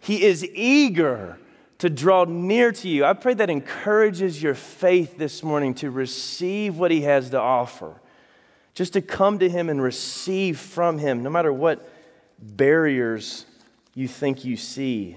he 0.00 0.22
is 0.22 0.44
eager 0.44 1.38
to 1.78 1.90
draw 1.90 2.24
near 2.24 2.72
to 2.72 2.88
you. 2.88 3.04
I 3.04 3.12
pray 3.12 3.34
that 3.34 3.50
encourages 3.50 4.42
your 4.42 4.54
faith 4.54 5.18
this 5.18 5.42
morning 5.42 5.74
to 5.74 5.90
receive 5.90 6.78
what 6.78 6.90
he 6.90 7.02
has 7.02 7.30
to 7.30 7.40
offer. 7.40 8.00
Just 8.72 8.94
to 8.94 9.02
come 9.02 9.38
to 9.40 9.48
him 9.48 9.68
and 9.68 9.82
receive 9.82 10.58
from 10.58 10.98
him, 10.98 11.22
no 11.22 11.30
matter 11.30 11.52
what 11.52 11.86
barriers 12.38 13.46
you 13.94 14.08
think 14.08 14.44
you 14.44 14.56
see 14.56 15.16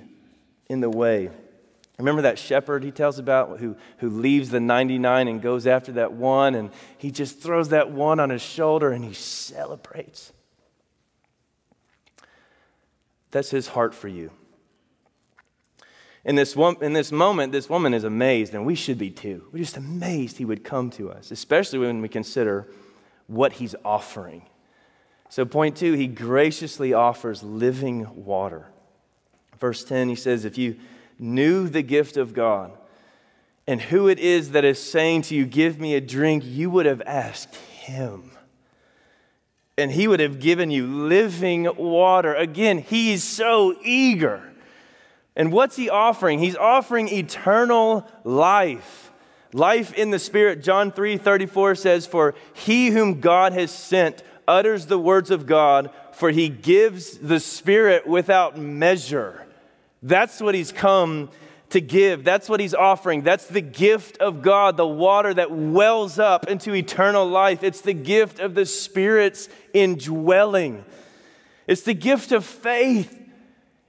in 0.69 0.79
the 0.79 0.89
way. 0.89 1.29
Remember 2.00 2.22
that 2.22 2.39
shepherd 2.39 2.86
he 2.86 2.91
tells 2.91 3.20
about 3.20 3.60
who, 3.60 3.75
who 3.98 4.10
leaves 4.10 4.50
the 4.50 4.62
99 4.62 5.27
and 5.27 5.41
goes 5.41 5.68
after 5.68 5.91
that 5.91 6.13
one, 6.13 6.56
and 6.56 6.72
he 6.98 7.12
just 7.12 7.41
throws 7.41 7.70
that 7.70 7.91
one 7.91 8.22
on 8.22 8.29
his 8.29 8.41
shoulder 8.41 8.91
and 8.91 9.03
he 9.03 9.13
celebrates. 9.13 10.32
That's 13.32 13.50
his 13.50 13.68
heart 13.68 13.94
for 13.94 14.08
you. 14.08 14.32
In 16.24 16.36
this, 16.36 16.56
one, 16.56 16.77
in 16.82 16.94
this 16.94 17.12
moment, 17.12 17.51
this 17.51 17.70
woman 17.70 17.94
is 17.94 18.06
amazed, 18.06 18.53
and 18.53 18.65
we 18.65 18.75
should 18.75 18.98
be 18.98 19.12
too. 19.12 19.48
We're 19.51 19.60
just 19.60 19.77
amazed 19.77 20.38
he 20.38 20.46
would 20.46 20.63
come 20.63 20.89
to 20.91 21.12
us, 21.12 21.32
especially 21.32 21.79
when 21.79 22.01
we 22.01 22.08
consider 22.08 22.68
what 23.27 23.53
he's 23.53 23.75
offering. 23.84 24.44
So, 25.27 25.46
point 25.46 25.75
two, 25.75 25.94
he 25.94 26.08
graciously 26.08 26.94
offers 26.94 27.44
living 27.44 28.08
water. 28.15 28.68
Verse 29.60 29.84
10, 29.84 30.10
he 30.10 30.15
says, 30.15 30.46
If 30.46 30.58
you 30.58 30.77
knew 31.20 31.68
the 31.68 31.82
gift 31.82 32.18
of 32.18 32.34
God 32.34 32.72
and 33.70 33.80
who 33.80 34.08
it 34.08 34.18
is 34.18 34.52
that 34.54 34.66
is 34.66 34.82
saying 34.82 35.22
to 35.22 35.36
you, 35.36 35.46
Give 35.46 35.80
me 35.80 35.94
a 35.94 36.02
drink, 36.02 36.44
you 36.44 36.72
would 36.72 36.88
have 36.88 37.04
asked 37.06 37.56
him. 37.56 38.32
And 39.78 39.92
he 39.92 40.08
would 40.08 40.20
have 40.20 40.40
given 40.40 40.72
you 40.72 40.88
living 40.88 41.70
water. 41.78 42.34
Again, 42.34 42.80
he 42.80 43.14
is 43.14 43.24
so 43.24 43.76
eager. 43.84 44.42
And 45.36 45.52
what's 45.52 45.76
he 45.76 45.88
offering? 45.88 46.40
He's 46.40 46.56
offering 46.56 47.10
eternal 47.10 48.10
life. 48.24 49.12
Life 49.54 49.94
in 49.94 50.10
the 50.10 50.18
Spirit. 50.18 50.64
John 50.64 50.92
3 50.92 51.18
34 51.18 51.76
says, 51.76 52.08
For 52.08 52.34
he 52.54 52.90
whom 52.90 53.22
God 53.22 53.54
has 53.54 53.70
sent 53.70 54.24
utters 54.48 54.88
the 54.88 54.98
words 54.98 55.30
of 55.30 55.46
God, 55.46 55.92
for 56.14 56.32
he 56.32 56.50
gives 56.50 57.20
the 57.20 57.40
Spirit 57.40 58.08
without 58.08 58.58
measure. 58.58 59.46
That's 60.01 60.41
what 60.41 60.56
he's 60.56 60.72
come 60.72 61.29
to 61.70 61.82
give. 61.82 62.24
That's 62.24 62.50
what 62.50 62.60
he's 62.60 62.74
offering. 62.74 63.22
That's 63.22 63.46
the 63.46 63.62
gift 63.62 64.18
of 64.18 64.41
God, 64.41 64.77
the 64.77 64.88
water 64.88 65.34
that 65.34 65.51
wells 65.51 66.20
up 66.20 66.48
into 66.48 66.74
eternal 66.74 67.27
life. 67.27 67.63
It's 67.63 67.82
the 67.82 67.94
gift 67.94 68.39
of 68.39 68.56
the 68.56 68.65
Spirit's 68.65 69.50
indwelling. 69.74 70.84
It's 71.68 71.84
the 71.84 71.94
gift 71.94 72.32
of 72.32 72.46
faith. 72.46 73.15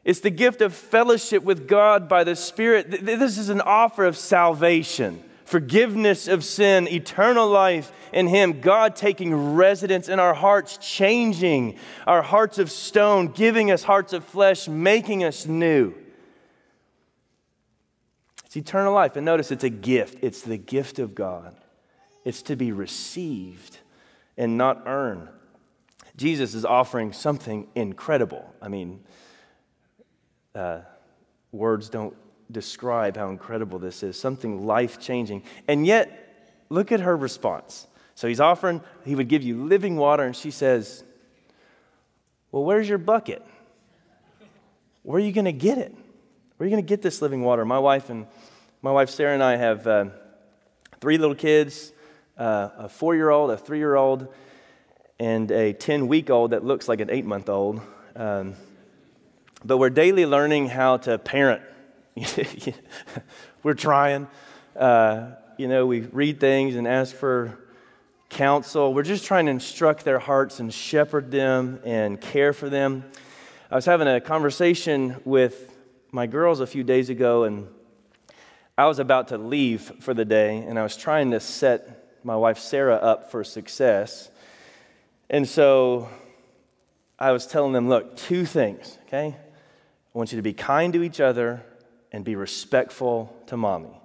It's 0.05 0.21
the 0.21 0.31
gift 0.31 0.61
of 0.61 0.75
fellowship 0.75 1.43
with 1.43 1.69
God 1.69 2.09
by 2.09 2.25
the 2.25 2.37
Spirit. 2.37 3.05
This 3.05 3.39
is 3.39 3.49
an 3.49 3.61
offer 3.61 4.05
of 4.05 4.17
salvation, 4.17 5.23
forgiveness 5.45 6.29
of 6.29 6.45
sin, 6.45 6.89
eternal 6.89 7.49
life 7.49 7.93
in 8.13 8.27
Him, 8.27 8.61
God 8.61 8.97
taking 8.97 9.55
residence 9.55 10.09
in 10.09 10.19
our 10.19 10.35
hearts, 10.35 10.79
changing 10.79 11.79
our 12.07 12.23
hearts 12.23 12.59
of 12.59 12.71
stone, 12.71 13.29
giving 13.29 13.71
us 13.71 13.85
hearts 13.85 14.13
of 14.13 14.25
flesh, 14.25 14.69
making 14.69 15.23
us 15.25 15.47
new. 15.47 15.95
It's 18.51 18.57
eternal 18.57 18.93
life. 18.93 19.15
And 19.15 19.25
notice 19.25 19.53
it's 19.53 19.63
a 19.63 19.71
gift, 19.71 20.25
it's 20.25 20.43
the 20.43 20.57
gift 20.57 20.99
of 20.99 21.15
God. 21.15 21.55
It's 22.25 22.43
to 22.43 22.57
be 22.57 22.73
received 22.73 23.79
and 24.37 24.59
not 24.59 24.83
earned. 24.87 25.29
Jesus 26.17 26.57
is 26.57 26.65
offering 26.65 27.13
something 27.13 27.69
incredible. 27.77 28.53
I 28.61 28.67
mean, 28.67 29.05
uh, 30.57 30.81
words 31.53 31.89
don't 31.91 32.17
describe 32.51 33.17
how 33.17 33.29
incredible 33.29 33.79
this 33.79 34.03
is, 34.03 34.19
something 34.19 34.67
life 34.67 34.99
changing. 34.99 35.45
And 35.69 35.87
yet, 35.87 36.59
look 36.71 36.91
at 36.91 36.99
her 36.99 37.17
response. 37.17 37.87
So 38.17 38.27
he's 38.27 38.41
offering, 38.41 38.81
he 39.05 39.15
would 39.15 39.29
give 39.29 39.45
you 39.45 39.63
living 39.65 39.95
water, 39.95 40.25
and 40.25 40.35
she 40.35 40.51
says, 40.51 41.05
Well, 42.51 42.65
where's 42.65 42.89
your 42.89 42.99
bucket? 42.99 43.47
Where 45.05 45.19
are 45.19 45.25
you 45.25 45.31
going 45.31 45.45
to 45.45 45.53
get 45.53 45.79
it? 45.79 45.95
Where 46.61 46.67
are 46.67 46.69
you 46.69 46.77
going 46.77 46.85
to 46.85 46.89
get 46.89 47.01
this 47.01 47.23
living 47.23 47.41
water? 47.41 47.65
My 47.65 47.79
wife 47.79 48.11
and 48.11 48.27
my 48.83 48.91
wife 48.91 49.11
Sarah 49.11 49.35
and 49.35 49.43
I 49.43 49.57
have 49.57 49.87
uh, 49.87 50.07
three 51.01 51.19
little 51.19 51.35
kids 51.35 51.93
uh, 52.39 52.71
a 52.79 52.89
four 52.89 53.15
year 53.15 53.29
old, 53.29 53.51
a 53.51 53.57
three 53.59 53.79
year 53.79 53.95
old, 53.95 54.33
and 55.19 55.51
a 55.51 55.75
10 55.75 56.09
week 56.09 56.31
old 56.31 56.53
that 56.53 56.65
looks 56.65 56.89
like 56.89 57.01
an 57.01 57.11
eight 57.11 57.27
month 57.27 57.51
old. 57.51 57.83
Um, 58.17 58.55
but 59.63 59.77
we're 59.77 59.91
daily 59.91 60.25
learning 60.25 60.69
how 60.69 60.97
to 60.99 61.19
parent. 61.19 61.61
we're 63.63 63.75
trying. 63.75 64.27
Uh, 64.75 65.33
you 65.59 65.69
know, 65.69 65.85
we 65.85 66.01
read 66.01 66.41
things 66.41 66.75
and 66.75 66.89
ask 66.89 67.15
for 67.15 67.59
counsel. 68.31 68.95
We're 68.95 69.03
just 69.03 69.27
trying 69.27 69.45
to 69.45 69.53
instruct 69.53 70.07
their 70.07 70.19
hearts 70.19 70.59
and 70.59 70.73
shepherd 70.73 71.31
them 71.31 71.81
and 71.85 72.19
care 72.19 72.55
for 72.55 72.71
them. 72.71 73.05
I 73.71 73.75
was 73.75 73.85
having 73.85 74.09
a 74.09 74.23
conversation 74.23 75.21
with 75.27 75.77
my 76.13 76.27
girls 76.27 76.61
a 76.61 76.67
few 76.67 76.83
days 76.83 77.11
ago, 77.11 77.45
and 77.45 77.69
I 78.81 78.87
was 78.87 78.99
about 78.99 79.29
to 79.29 79.37
leave 79.37 79.93
for 80.01 80.15
the 80.15 80.25
day, 80.25 80.57
and 80.57 80.79
I 80.79 80.83
was 80.83 80.97
trying 80.97 81.33
to 81.33 81.41
set 81.41 82.17
my 82.25 82.35
wife 82.35 82.59
Sarah 82.59 82.97
up 82.97 83.31
for 83.31 83.45
success. 83.45 84.31
And 85.29 85.47
so 85.47 86.09
I 87.19 87.33
was 87.33 87.47
telling 87.47 87.75
them, 87.75 87.91
look, 87.91 88.17
two 88.17 88.47
things, 88.47 88.97
okay? 89.07 89.37
I 89.37 90.19
want 90.19 90.33
you 90.33 90.37
to 90.37 90.43
be 90.43 90.55
kind 90.55 90.95
to 90.95 91.03
each 91.03 91.21
other 91.21 91.63
and 92.11 92.25
be 92.25 92.37
respectful 92.37 93.37
to 93.49 93.59
mommy. 93.59 94.01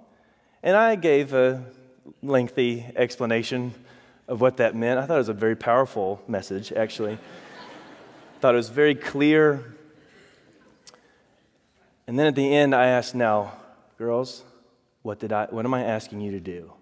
And 0.62 0.76
I 0.76 0.96
gave 0.96 1.32
a 1.32 1.64
lengthy 2.22 2.84
explanation 2.96 3.72
of 4.28 4.42
what 4.42 4.58
that 4.58 4.74
meant. 4.74 5.00
I 5.00 5.06
thought 5.06 5.14
it 5.14 5.18
was 5.18 5.30
a 5.30 5.32
very 5.32 5.56
powerful 5.56 6.20
message, 6.28 6.70
actually. 6.70 7.16
thought 8.42 8.52
it 8.52 8.58
was 8.58 8.68
very 8.68 8.94
clear 8.94 9.72
and 12.06 12.18
then 12.18 12.26
at 12.26 12.34
the 12.34 12.54
end, 12.54 12.74
I 12.74 12.86
asked, 12.86 13.16
Now, 13.16 13.54
girls, 13.98 14.44
what, 15.06 15.20
did 15.20 15.32
I, 15.32 15.46
what 15.50 15.64
am 15.64 15.72
I 15.72 15.84
asking 15.84 16.20
you 16.20 16.32
to 16.32 16.40
do? 16.40 16.72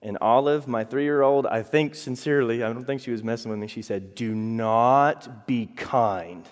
And 0.00 0.16
Olive, 0.20 0.68
my 0.68 0.84
three 0.84 1.02
year 1.02 1.22
old, 1.22 1.46
I 1.46 1.64
think 1.64 1.96
sincerely, 1.96 2.62
I 2.62 2.72
don't 2.72 2.84
think 2.84 3.00
she 3.00 3.10
was 3.10 3.24
messing 3.24 3.50
with 3.50 3.58
me, 3.58 3.66
she 3.66 3.82
said, 3.82 4.14
Do 4.14 4.36
not 4.36 5.44
be 5.44 5.66
kind. 5.74 6.44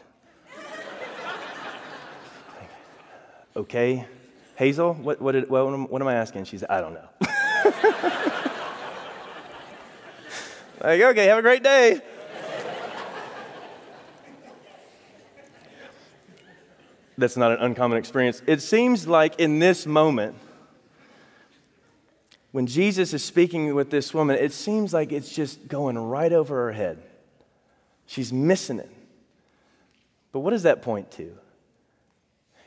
okay? 3.57 4.07
Hazel, 4.57 4.95
what, 4.95 5.23
what, 5.23 5.33
did, 5.33 5.49
what, 5.49 5.89
what 5.89 6.03
am 6.03 6.09
I 6.09 6.15
asking? 6.15 6.47
She 6.47 6.59
said, 6.59 6.69
I 6.69 6.81
don't 6.81 6.95
know. 6.95 7.09
like, 10.83 11.01
okay, 11.01 11.27
have 11.27 11.39
a 11.39 11.43
great 11.43 11.63
day. 11.63 12.01
that's 17.19 17.37
not 17.37 17.53
an 17.53 17.59
uncommon 17.59 17.99
experience. 17.99 18.43
It 18.49 18.61
seems 18.61 19.07
like 19.07 19.39
in 19.39 19.61
this 19.61 19.87
moment, 19.87 20.35
when 22.53 22.67
Jesus 22.67 23.13
is 23.13 23.25
speaking 23.25 23.75
with 23.75 23.91
this 23.91 24.15
woman, 24.15 24.37
it 24.37 24.53
seems 24.53 24.93
like 24.93 25.13
it's 25.13 25.35
just 25.35 25.69
going 25.69 25.99
right 25.99 26.33
over 26.33 26.67
her 26.67 26.73
head. 26.73 27.03
She's 28.07 28.33
missing 28.33 28.79
it. 28.79 28.91
But 30.33 30.41
what 30.41 30.51
does 30.51 30.63
that 30.63 30.83
point 30.83 31.11
to? 31.13 31.37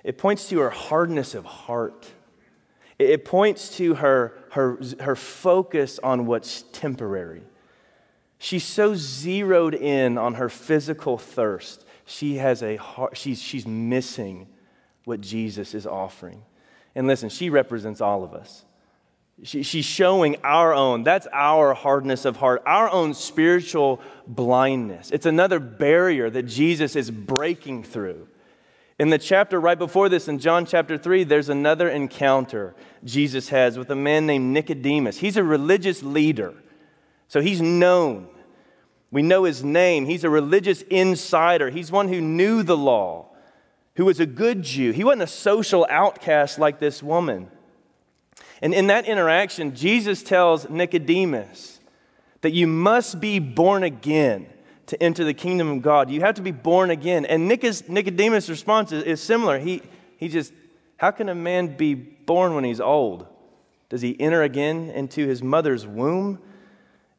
It 0.04 0.17
points 0.17 0.50
to 0.50 0.60
her 0.60 0.69
hardness 0.69 1.34
of 1.34 1.45
heart. 1.45 2.08
It 3.00 3.26
points 3.26 3.78
to 3.78 3.95
her, 3.95 4.38
her, 4.52 4.80
her 5.00 5.15
focus 5.15 6.00
on 6.04 6.26
what's 6.26 6.63
temporary. 6.71 7.43
She's 8.38 8.63
so 8.63 8.95
zeroed 8.95 9.74
in 9.74 10.17
on 10.17 10.36
her 10.36 10.50
physical 10.50 11.17
thirst 11.17 11.86
she 12.06 12.36
has 12.36 12.62
a 12.62 12.76
heart, 12.76 13.17
she's, 13.17 13.41
she's 13.41 13.65
missing 13.65 14.48
what 15.04 15.21
Jesus 15.21 15.74
is 15.74 15.86
offering. 15.86 16.43
And 16.93 17.08
listen, 17.08 17.30
she 17.30 17.50
represents 17.50 18.00
all 18.00 18.24
of 18.24 18.34
us. 18.34 18.63
She, 19.43 19.63
she's 19.63 19.86
showing 19.86 20.38
our 20.43 20.74
own, 20.74 21.04
that's 21.04 21.28
our 21.34 21.74
hardness 21.74 22.24
of 22.24 22.38
heart, 22.38 22.63
our 22.65 22.89
own 22.89 23.13
spiritual 23.13 24.02
blindness. 24.26 25.12
It's 25.12 25.26
another 25.26 25.60
barrier 25.60 26.30
that 26.30 26.43
Jesus 26.43 26.95
is 26.95 27.12
breaking 27.12 27.84
through. 27.84 28.28
In 28.98 29.10
the 29.10 29.17
chapter 29.17 29.60
right 29.60 29.78
before 29.78 30.08
this, 30.08 30.30
in 30.30 30.39
John 30.39 30.65
chapter 30.65 30.98
3, 30.98 31.26
there's 31.26 31.50
another 31.50 31.89
encounter 31.89 32.76
Jesus 33.04 33.50
has 33.50 33.78
with 33.78 33.89
a 33.89 33.95
man 33.95 34.26
named 34.26 34.54
Nicodemus. 34.54 35.17
He's 35.17 35.36
a 35.36 35.43
religious 35.43 36.02
leader, 36.02 36.54
so 37.28 37.41
he's 37.41 37.62
known. 37.62 38.30
We 39.12 39.21
know 39.21 39.43
his 39.43 39.65
name. 39.65 40.06
He's 40.06 40.24
a 40.24 40.30
religious 40.30 40.82
insider. 40.84 41.69
He's 41.69 41.91
one 41.91 42.08
who 42.08 42.21
knew 42.21 42.63
the 42.63 42.78
law, 42.78 43.28
who 43.95 44.06
was 44.06 44.21
a 44.21 44.26
good 44.26 44.63
Jew. 44.63 44.91
He 44.91 45.04
wasn't 45.04 45.24
a 45.24 45.28
social 45.28 45.86
outcast 45.89 46.58
like 46.58 46.80
this 46.80 47.04
woman. 47.04 47.52
And 48.62 48.74
in 48.74 48.88
that 48.88 49.06
interaction, 49.06 49.76
Jesus 49.76 50.24
tells 50.24 50.70
Nicodemus 50.70 51.80
that 52.41 52.54
you 52.54 52.68
must 52.68 53.20
be 53.20 53.39
born 53.39 53.84
again 53.84 54.48
to 54.88 55.02
enter 55.02 55.24
the 55.24 55.34
kingdom 55.34 55.70
of 55.70 55.82
God. 55.82 56.10
You 56.10 56.22
have 56.22 56.36
to 56.36 56.41
be 56.41 56.52
born 56.52 56.91
again. 56.91 57.26
And 57.26 57.48
Nicodemus' 57.48 58.50
response 58.50 58.91
is, 58.91 59.22
similar. 59.22 59.58
He, 59.60 59.82
he 60.18 60.28
just, 60.28 60.54
how 60.98 61.12
can 61.12 61.28
a 61.28 61.36
man 61.36 61.76
be 61.76 61.96
born 61.96 62.54
when 62.54 62.63
he's 62.63 62.80
old? 62.80 63.26
Does 63.89 64.02
he 64.02 64.20
enter 64.20 64.44
again 64.44 64.89
into 64.91 65.28
his 65.28 65.41
mother's 65.41 65.86
womb? 65.88 66.39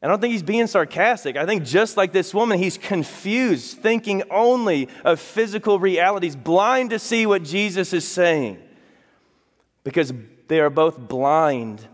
I 0.01 0.07
don't 0.07 0.21
think 0.21 0.31
he's 0.31 0.43
being 0.43 0.67
sarcastic. 0.67 1.35
I 1.35 1.45
think 1.45 1.65
just 1.65 1.97
like 1.97 2.13
this 2.13 2.33
woman, 2.33 2.59
he's 2.59 2.77
confused, 2.77 3.79
thinking 3.79 4.23
only 4.29 4.87
of 5.03 5.19
physical 5.19 5.79
realities, 5.79 6.35
blind 6.35 6.91
to 6.91 6.99
see 6.99 7.25
what 7.25 7.43
Jesus 7.43 7.93
is 7.93 8.07
saying. 8.07 8.59
Because 9.83 10.13
they 10.47 10.59
are 10.59 10.69
both 10.69 10.97
blind 10.97 11.87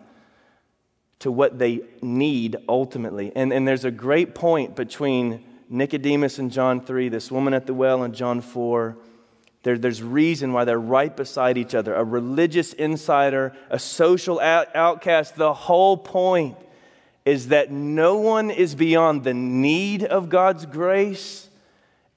to 1.20 1.32
what 1.32 1.58
they 1.58 1.82
need 2.02 2.58
ultimately. 2.68 3.32
And, 3.36 3.54
and 3.54 3.68
there's 3.68 3.86
a 3.86 3.92
great 3.92 4.36
point 4.36 4.76
between 4.76 5.44
Nicodemus 5.70 6.38
and 6.38 6.52
John 6.52 6.82
3, 6.82 7.10
this 7.10 7.32
woman 7.32 7.54
at 7.54 7.66
the 7.66 7.74
well 7.74 8.04
and 8.04 8.14
John 8.14 8.42
4. 8.42 8.98
There, 9.64 9.78
there's 9.78 10.04
reason 10.04 10.52
why 10.52 10.66
they're 10.66 10.78
right 10.78 11.16
beside 11.16 11.58
each 11.58 11.74
other. 11.74 11.96
A 11.96 12.04
religious 12.04 12.74
insider, 12.74 13.54
a 13.70 13.80
social 13.80 14.40
out, 14.40 14.76
outcast. 14.76 15.36
The 15.38 15.54
whole 15.54 15.96
point 15.96 16.58
is 17.26 17.48
that 17.48 17.72
no 17.72 18.18
one 18.18 18.52
is 18.52 18.76
beyond 18.76 19.24
the 19.24 19.34
need 19.34 20.04
of 20.04 20.30
God's 20.30 20.66
grace, 20.66 21.48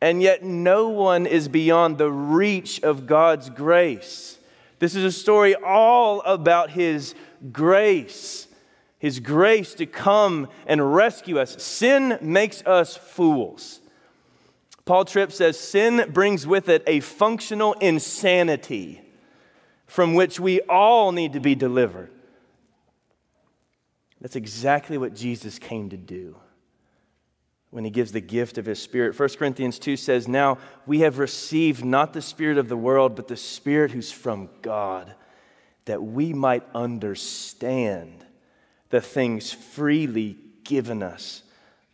and 0.01 0.20
yet 0.20 0.42
no 0.42 0.88
one 0.88 1.27
is 1.27 1.46
beyond 1.46 1.99
the 1.99 2.11
reach 2.11 2.83
of 2.83 3.07
God's 3.07 3.49
grace. 3.51 4.36
This 4.79 4.95
is 4.95 5.05
a 5.05 5.12
story 5.12 5.55
all 5.55 6.21
about 6.23 6.71
His 6.71 7.15
grace, 7.53 8.49
His 8.99 9.21
grace 9.21 9.75
to 9.75 9.87
come 9.87 10.49
and 10.67 10.95
rescue 10.95 11.39
us. 11.39 11.62
Sin 11.62 12.19
makes 12.21 12.62
us 12.67 12.97
fools. 12.97 13.81
Paul 14.85 15.05
Tripp 15.05 15.33
says 15.33 15.59
sin 15.59 16.11
brings 16.12 16.47
with 16.47 16.69
it 16.69 16.83
a 16.87 17.01
functional 17.01 17.73
insanity. 17.75 19.03
from 19.87 20.15
which 20.15 20.41
we 20.41 20.61
all 20.62 21.12
need 21.12 21.33
to 21.33 21.41
be 21.41 21.55
delivered. 21.55 22.11
That's 24.21 24.37
exactly 24.37 24.99
what 24.99 25.15
Jesus 25.15 25.59
came 25.59 25.91
to 25.91 25.97
do 25.97 26.37
when 27.70 27.85
he 27.85 27.90
gives 27.90 28.12
the 28.12 28.20
gift 28.20 28.59
of 28.59 28.66
his 28.66 28.81
spirit. 28.81 29.18
1 29.18 29.29
Corinthians 29.38 29.79
2 29.79 29.96
says, 29.96 30.29
Now 30.29 30.59
we 30.87 31.00
have 31.00 31.18
received 31.18 31.85
not 31.85 32.12
the 32.12 32.22
spirit 32.22 32.59
of 32.59 32.68
the 32.68 32.76
world, 32.76 33.16
but 33.16 33.29
the 33.29 33.37
spirit 33.37 33.90
who's 33.90 34.12
from 34.12 34.48
God, 34.62 35.14
that 35.85 36.02
we 36.02 36.33
might 36.33 36.64
understand 36.74 38.24
the 38.90 39.00
things 39.00 39.52
freely 39.52 40.37
given 40.64 41.02
us 41.02 41.42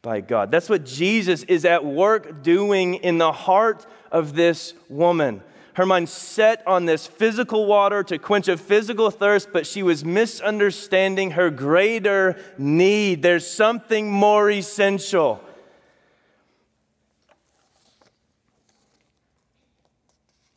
by 0.02 0.20
God. 0.20 0.50
That's 0.50 0.68
what 0.68 0.84
Jesus 0.84 1.42
is 1.44 1.64
at 1.64 1.84
work 1.84 2.42
doing 2.42 2.94
in 2.94 3.18
the 3.18 3.32
heart 3.32 3.86
of 4.10 4.34
this 4.34 4.74
woman. 4.88 5.42
Her 5.74 5.86
mind 5.86 6.10
set 6.10 6.66
on 6.66 6.84
this 6.84 7.06
physical 7.06 7.64
water 7.66 8.02
to 8.02 8.18
quench 8.18 8.46
a 8.48 8.58
physical 8.58 9.10
thirst, 9.10 9.48
but 9.52 9.66
she 9.66 9.82
was 9.82 10.04
misunderstanding 10.04 11.30
her 11.32 11.48
greater 11.48 12.36
need. 12.58 13.22
There's 13.22 13.46
something 13.46 14.10
more 14.10 14.50
essential. 14.50 15.42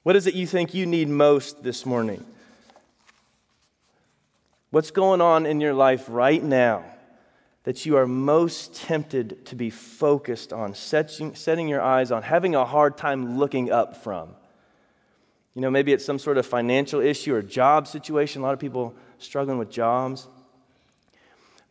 What 0.05 0.15
is 0.15 0.27
it 0.27 0.35
you 0.35 0.45
think 0.45 0.75
you 0.75 0.85
need 0.85 1.09
most 1.09 1.63
this 1.63 1.83
morning? 1.83 2.23
What's 4.69 4.91
going 4.91 5.19
on 5.19 5.47
in 5.47 5.59
your 5.59 5.73
life 5.73 6.05
right 6.07 6.43
now 6.43 6.85
that 7.63 7.87
you 7.87 7.97
are 7.97 8.05
most 8.05 8.75
tempted 8.75 9.47
to 9.47 9.55
be 9.55 9.71
focused 9.71 10.53
on, 10.53 10.75
setting, 10.75 11.33
setting 11.33 11.67
your 11.67 11.81
eyes 11.81 12.11
on, 12.11 12.21
having 12.21 12.53
a 12.53 12.65
hard 12.65 12.97
time 12.97 13.39
looking 13.39 13.71
up 13.71 14.03
from? 14.03 14.29
You 15.55 15.63
know, 15.63 15.71
maybe 15.71 15.91
it's 15.91 16.05
some 16.05 16.19
sort 16.19 16.37
of 16.37 16.45
financial 16.45 17.01
issue 17.01 17.33
or 17.33 17.41
job 17.41 17.87
situation. 17.87 18.43
A 18.43 18.45
lot 18.45 18.53
of 18.53 18.59
people 18.59 18.93
struggling 19.17 19.57
with 19.57 19.71
jobs. 19.71 20.27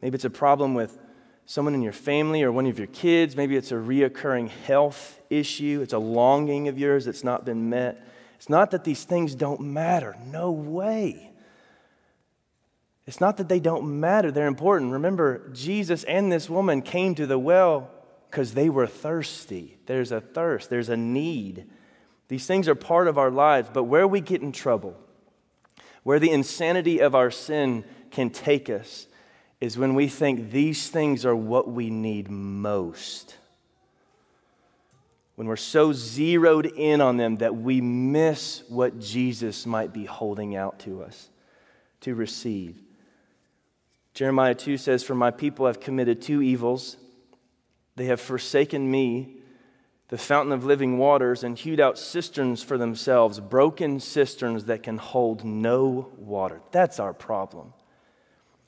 Maybe 0.03 0.17
it's 0.17 0.25
a 0.25 0.31
problem 0.31 0.75
with 0.75 0.99
someone 1.47 1.73
in 1.77 1.83
your 1.83 1.93
family 1.93 2.43
or 2.43 2.51
one 2.51 2.67
of 2.67 2.81
your 2.81 2.89
kids. 2.89 3.37
Maybe 3.37 3.57
it's 3.57 3.71
a 3.71 3.77
reoccurring 3.77 4.49
health 4.49 5.21
issue. 5.31 5.83
It's 5.85 5.93
a 5.93 5.99
longing 5.99 6.67
of 6.67 6.81
yours 6.81 7.05
that's 7.05 7.23
not 7.23 7.45
been 7.45 7.71
met. 7.71 8.05
It's 8.37 8.49
not 8.49 8.71
that 8.73 8.85
these 8.85 9.05
things 9.05 9.35
don't 9.35 9.61
matter. 9.61 10.17
No 10.31 10.51
way. 10.51 11.31
It's 13.07 13.21
not 13.21 13.37
that 13.37 13.49
they 13.49 13.61
don't 13.61 14.01
matter, 14.01 14.31
they're 14.31 14.47
important. 14.47 14.93
Remember, 14.93 15.51
Jesus 15.53 16.05
and 16.05 16.33
this 16.33 16.49
woman 16.49 16.81
came 16.81 17.15
to 17.17 17.27
the 17.27 17.39
well 17.39 17.91
because 18.31 18.55
they 18.55 18.71
were 18.71 18.87
thirsty. 18.87 19.77
There's 19.87 20.11
a 20.11 20.21
thirst, 20.21 20.71
there's 20.71 20.89
a 20.89 20.97
need. 20.97 21.67
These 22.29 22.47
things 22.47 22.67
are 22.67 22.75
part 22.75 23.07
of 23.07 23.19
our 23.19 23.31
lives, 23.31 23.69
but 23.73 23.85
where 23.85 24.09
we 24.09 24.21
get 24.21 24.41
in 24.41 24.53
trouble, 24.53 24.97
where 26.03 26.19
the 26.19 26.31
insanity 26.31 27.01
of 27.01 27.15
our 27.15 27.31
sin 27.31 27.85
can 28.11 28.31
take 28.31 28.71
us, 28.71 29.07
is 29.61 29.77
when 29.77 29.95
we 29.95 30.09
think 30.09 30.51
these 30.51 30.89
things 30.89 31.27
are 31.27 31.37
what 31.37 31.71
we 31.71 31.91
need 31.91 32.31
most. 32.31 33.37
When 35.37 35.49
we're 35.49 35.57
so 35.57 35.93
zeroed 35.93 36.67
in 36.67 37.01
on 37.01 37.17
them 37.17 37.37
that 37.37 37.57
we 37.57 37.81
miss 37.81 38.63
what 38.69 39.01
Jesus 39.01 39.67
might 39.67 39.93
be 39.93 40.05
holding 40.05 40.55
out 40.55 40.79
to 40.81 41.03
us 41.03 41.29
to 42.03 42.15
receive. 42.15 42.81
Jeremiah 44.13 44.55
2 44.55 44.77
says, 44.77 45.03
For 45.03 45.17
my 45.17 45.33
people 45.33 45.67
have 45.67 45.81
committed 45.81 46.23
two 46.23 46.41
evils. 46.41 46.97
They 47.97 48.07
have 48.07 48.21
forsaken 48.21 48.89
me 48.89 49.37
the 50.09 50.19
fountain 50.19 50.53
of 50.53 50.65
living 50.65 50.99
waters 50.99 51.43
and 51.43 51.59
hewed 51.59 51.81
out 51.81 51.99
cisterns 51.99 52.63
for 52.63 52.79
themselves, 52.79 53.41
broken 53.41 53.99
cisterns 53.99 54.67
that 54.67 54.83
can 54.83 54.99
hold 54.99 55.45
no 55.45 56.13
water. 56.17 56.61
That's 56.71 57.01
our 57.01 57.13
problem. 57.13 57.73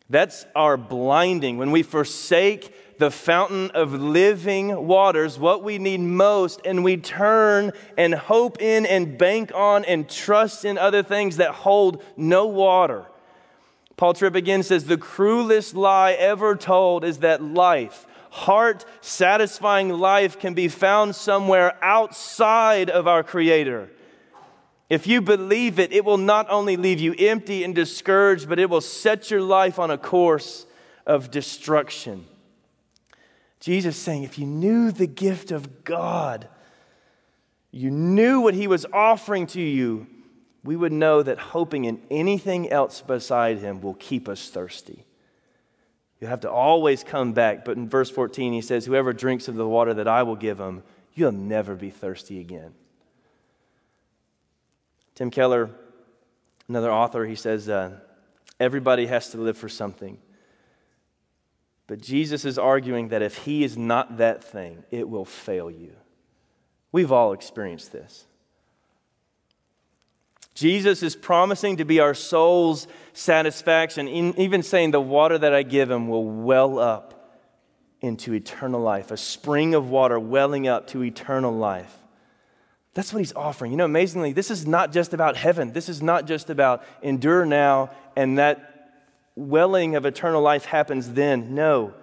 That's 0.09 0.47
our 0.55 0.77
blinding. 0.77 1.59
When 1.59 1.71
we 1.71 1.83
forsake 1.83 2.75
the 2.99 3.11
fountain 3.11 3.71
of 3.73 3.93
living 3.93 4.87
waters, 4.87 5.39
what 5.39 5.63
we 5.63 5.79
need 5.79 6.01
most, 6.01 6.61
and 6.65 6.83
we 6.83 6.97
turn 6.97 7.73
and 7.97 8.15
hope 8.15 8.61
in 8.61 8.87
and 8.87 9.19
bank 9.19 9.53
on 9.55 9.85
and 9.85 10.09
trust 10.09 10.65
in 10.65 10.79
other 10.79 11.03
things 11.03 11.37
that 11.37 11.51
hold 11.51 12.03
no 12.17 12.47
water. 12.47 13.07
Paul 13.97 14.15
Tripp 14.15 14.35
again 14.35 14.63
says 14.63 14.85
the 14.85 14.99
cruelest 14.99 15.75
lie 15.75 16.13
ever 16.13 16.55
told 16.55 17.05
is 17.05 17.19
that 17.19 17.43
life, 17.43 18.07
heart 18.31 18.85
satisfying 19.01 19.89
life 19.89 20.39
can 20.39 20.55
be 20.55 20.69
found 20.69 21.15
somewhere 21.17 21.79
outside 21.83 22.91
of 22.91 23.07
our 23.07 23.23
Creator. 23.23 23.91
If 24.89 25.07
you 25.07 25.21
believe 25.21 25.79
it, 25.79 25.93
it 25.93 26.05
will 26.05 26.19
not 26.19 26.47
only 26.49 26.77
leave 26.77 27.01
you 27.01 27.15
empty 27.19 27.65
and 27.65 27.75
discouraged, 27.75 28.49
but 28.49 28.59
it 28.59 28.71
will 28.71 28.81
set 28.81 29.31
your 29.31 29.41
life 29.41 29.79
on 29.79 29.91
a 29.91 29.99
course 29.99 30.67
of 31.07 31.31
destruction. 31.31 32.27
Jesus 33.67 33.97
saying, 33.97 34.23
if 34.23 34.39
you 34.39 34.47
knew 34.47 34.93
the 34.93 35.09
gift 35.09 35.51
of 35.51 35.83
God, 35.83 36.47
you 37.73 37.91
knew 37.91 38.41
what 38.41 38.55
He 38.55 38.69
was 38.69 38.87
offering 38.93 39.49
to 39.49 39.61
you, 39.61 40.07
we 40.63 40.77
would 40.77 40.93
know 40.93 41.21
that 41.21 41.41
hoping 41.41 41.85
in 41.85 42.01
anything 42.09 42.71
else 42.71 43.01
beside 43.01 43.59
Him 43.59 43.81
will 43.81 43.95
keep 43.95 44.29
us 44.29 44.51
thirsty. 44.51 45.05
You 46.21 46.29
have 46.29 46.43
to 46.43 46.51
always 46.51 47.03
come 47.03 47.33
back. 47.33 47.65
But 47.65 47.77
in 47.77 47.89
verse 47.89 48.09
14, 48.09 48.53
he 48.53 48.61
says, 48.61 48.87
Whoever 48.87 49.13
drinks 49.13 49.49
of 49.49 49.57
the 49.57 49.67
water 49.67 49.95
that 49.95 50.07
I 50.07 50.23
will 50.23 50.37
give 50.37 50.61
him, 50.61 50.85
you'll 51.17 51.33
never 51.33 51.75
be 51.75 51.91
thirsty 51.91 52.39
again. 52.39 52.73
Tim 55.17 55.33
Keller, 55.33 55.71
another 56.69 56.93
author, 56.93 57.25
he 57.27 57.35
says, 57.35 57.69
uh, 57.69 57.99
Everybody 58.61 59.07
has 59.07 59.31
to 59.31 59.39
live 59.39 59.59
for 59.59 59.69
something. 59.69 60.19
But 61.87 62.01
Jesus 62.01 62.45
is 62.45 62.59
arguing 62.59 63.09
that 63.09 63.23
if 63.23 63.39
he 63.39 63.63
is 63.63 63.77
not 63.77 64.19
that 64.19 64.43
thing, 64.43 64.85
it 64.91 65.09
will 65.09 65.25
fail 65.25 65.71
you. 65.71 65.93
We've 66.91 67.13
all 67.13 67.33
experienced 67.33 67.93
this. 67.93 68.27
Jesus 70.55 71.03
is 71.03 71.15
promising 71.15 71.77
to 71.77 71.85
be 71.85 72.01
our 72.01 72.15
soul's 72.15 72.89
satisfaction, 73.13 74.09
even 74.09 74.63
saying, 74.63 74.91
The 74.91 75.01
water 75.01 75.37
that 75.37 75.53
I 75.53 75.63
give 75.63 75.91
him 75.91 76.09
will 76.09 76.25
well 76.25 76.79
up 76.79 77.13
into 78.01 78.33
eternal 78.33 78.81
life, 78.81 79.11
a 79.11 79.17
spring 79.17 79.75
of 79.75 79.91
water 79.91 80.19
welling 80.19 80.67
up 80.67 80.87
to 80.89 81.05
eternal 81.05 81.53
life. 81.53 81.95
That's 82.95 83.13
what 83.13 83.19
he's 83.19 83.35
offering. 83.35 83.73
You 83.73 83.77
know, 83.77 83.85
amazingly, 83.85 84.33
this 84.33 84.51
is 84.51 84.67
not 84.67 84.91
just 84.93 85.13
about 85.13 85.37
heaven. 85.37 85.75
This 85.75 85.91
is 85.91 86.03
not 86.03 86.27
just 86.27 86.49
about 86.49 86.83
endure 87.03 87.45
now 87.45 87.91
and 88.17 88.39
that 88.39 88.76
welling 89.37 89.95
of 89.95 90.05
eternal 90.05 90.43
life 90.43 90.65
happens 90.65 91.13
then. 91.13 91.55
No, 91.55 91.95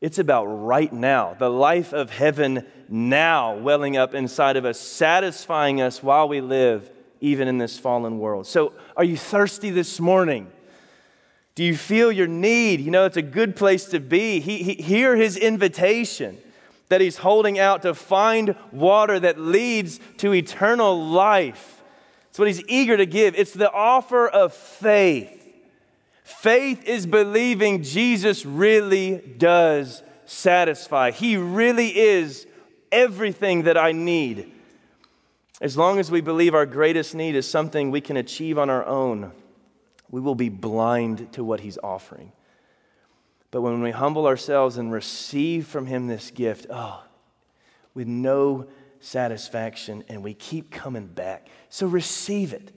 it's 0.00 0.18
about 0.18 0.44
right 0.44 0.92
now, 0.92 1.34
the 1.38 1.48
life 1.48 1.92
of 1.92 2.10
heaven 2.10 2.66
now 2.88 3.56
welling 3.56 3.96
up 3.96 4.14
inside 4.14 4.56
of 4.56 4.64
us, 4.64 4.78
satisfying 4.78 5.80
us 5.80 6.02
while 6.02 6.28
we 6.28 6.40
live 6.40 6.90
even 7.20 7.48
in 7.48 7.58
this 7.58 7.78
fallen 7.78 8.18
world. 8.18 8.46
So, 8.46 8.72
are 8.96 9.04
you 9.04 9.16
thirsty 9.16 9.70
this 9.70 9.98
morning? 10.00 10.50
Do 11.54 11.64
you 11.64 11.76
feel 11.76 12.10
your 12.10 12.26
need? 12.26 12.80
You 12.80 12.90
know, 12.90 13.04
it's 13.04 13.16
a 13.16 13.22
good 13.22 13.56
place 13.56 13.84
to 13.86 14.00
be. 14.00 14.40
He, 14.40 14.62
he, 14.62 14.74
hear 14.74 15.16
his 15.16 15.36
invitation 15.36 16.38
that 16.88 17.00
he's 17.00 17.18
holding 17.18 17.58
out 17.58 17.82
to 17.82 17.94
find 17.94 18.56
water 18.70 19.20
that 19.20 19.38
leads 19.38 20.00
to 20.18 20.34
eternal 20.34 21.06
life. 21.06 21.82
It's 22.30 22.38
what 22.38 22.48
he's 22.48 22.62
eager 22.66 22.96
to 22.96 23.06
give. 23.06 23.34
It's 23.36 23.52
the 23.52 23.70
offer 23.70 24.26
of 24.26 24.52
faith. 24.52 25.41
Faith 26.38 26.84
is 26.84 27.06
believing 27.06 27.82
Jesus 27.82 28.44
really 28.44 29.16
does 29.38 30.02
satisfy. 30.24 31.10
He 31.10 31.36
really 31.36 31.96
is 31.96 32.46
everything 32.90 33.62
that 33.62 33.76
I 33.76 33.92
need. 33.92 34.52
As 35.60 35.76
long 35.76 35.98
as 35.98 36.10
we 36.10 36.20
believe 36.20 36.54
our 36.54 36.66
greatest 36.66 37.14
need 37.14 37.36
is 37.36 37.48
something 37.48 37.90
we 37.90 38.00
can 38.00 38.16
achieve 38.16 38.58
on 38.58 38.68
our 38.68 38.84
own, 38.84 39.32
we 40.10 40.20
will 40.20 40.34
be 40.34 40.48
blind 40.48 41.32
to 41.32 41.44
what 41.44 41.60
He's 41.60 41.78
offering. 41.82 42.32
But 43.50 43.62
when 43.62 43.82
we 43.82 43.90
humble 43.90 44.26
ourselves 44.26 44.76
and 44.76 44.92
receive 44.92 45.66
from 45.66 45.86
Him 45.86 46.08
this 46.08 46.30
gift, 46.30 46.66
oh, 46.70 47.04
with 47.94 48.08
no 48.08 48.66
satisfaction, 49.00 50.04
and 50.08 50.22
we 50.22 50.34
keep 50.34 50.70
coming 50.70 51.06
back. 51.06 51.48
So 51.68 51.86
receive 51.86 52.52
it. 52.52 52.72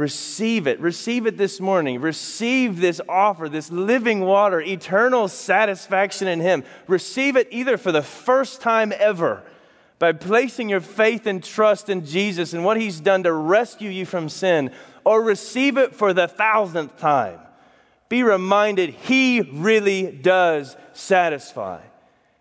Receive 0.00 0.66
it. 0.66 0.80
Receive 0.80 1.26
it 1.26 1.36
this 1.36 1.60
morning. 1.60 2.00
Receive 2.00 2.80
this 2.80 3.02
offer, 3.06 3.50
this 3.50 3.70
living 3.70 4.20
water, 4.20 4.58
eternal 4.58 5.28
satisfaction 5.28 6.26
in 6.26 6.40
Him. 6.40 6.64
Receive 6.86 7.36
it 7.36 7.48
either 7.50 7.76
for 7.76 7.92
the 7.92 8.00
first 8.00 8.62
time 8.62 8.94
ever 8.98 9.42
by 9.98 10.12
placing 10.12 10.70
your 10.70 10.80
faith 10.80 11.26
and 11.26 11.44
trust 11.44 11.90
in 11.90 12.06
Jesus 12.06 12.54
and 12.54 12.64
what 12.64 12.80
He's 12.80 12.98
done 12.98 13.24
to 13.24 13.32
rescue 13.34 13.90
you 13.90 14.06
from 14.06 14.30
sin, 14.30 14.70
or 15.04 15.22
receive 15.22 15.76
it 15.76 15.94
for 15.94 16.14
the 16.14 16.26
thousandth 16.26 16.98
time. 16.98 17.38
Be 18.08 18.22
reminded 18.22 18.88
He 18.88 19.42
really 19.42 20.10
does 20.10 20.78
satisfy. 20.94 21.82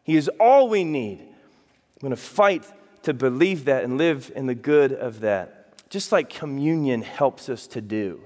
He 0.04 0.16
is 0.16 0.30
all 0.40 0.70
we 0.70 0.86
need. 0.86 1.20
I'm 1.20 2.00
going 2.00 2.12
to 2.12 2.16
fight 2.16 2.64
to 3.04 3.14
believe 3.14 3.66
that 3.66 3.84
and 3.84 3.98
live 3.98 4.32
in 4.34 4.46
the 4.46 4.56
good 4.56 4.94
of 4.94 5.20
that. 5.20 5.59
Just 5.90 6.12
like 6.12 6.30
communion 6.30 7.02
helps 7.02 7.50
us 7.50 7.68
to 7.68 7.82
do. 7.82 8.22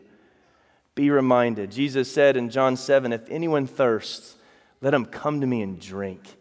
Be 0.96 1.10
reminded. 1.10 1.72
Jesus 1.72 2.12
said 2.12 2.38
in 2.38 2.50
John 2.50 2.76
7 2.78 3.12
If 3.14 3.30
anyone 3.30 3.68
thirsts, 3.68 4.36
let 4.82 4.94
him 4.94 5.06
come 5.06 5.42
to 5.42 5.48
me 5.48 5.62
and 5.62 5.80
drink. 5.80 6.38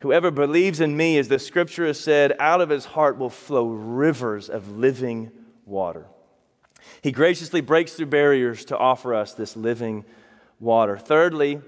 Whoever 0.00 0.30
believes 0.30 0.80
in 0.80 0.96
me, 0.96 1.18
as 1.18 1.28
the 1.28 1.38
scripture 1.38 1.86
has 1.86 1.98
said, 1.98 2.36
out 2.38 2.60
of 2.60 2.68
his 2.68 2.84
heart 2.84 3.18
will 3.18 3.30
flow 3.30 3.68
rivers 3.68 4.48
of 4.48 4.76
living 4.76 5.32
water. 5.64 6.06
He 7.02 7.12
graciously 7.12 7.60
breaks 7.60 7.94
through 7.94 8.06
barriers 8.06 8.64
to 8.66 8.78
offer 8.78 9.14
us 9.14 9.34
this 9.34 9.56
living 9.56 10.04
water. 10.60 10.96
Thirdly, 10.96 11.60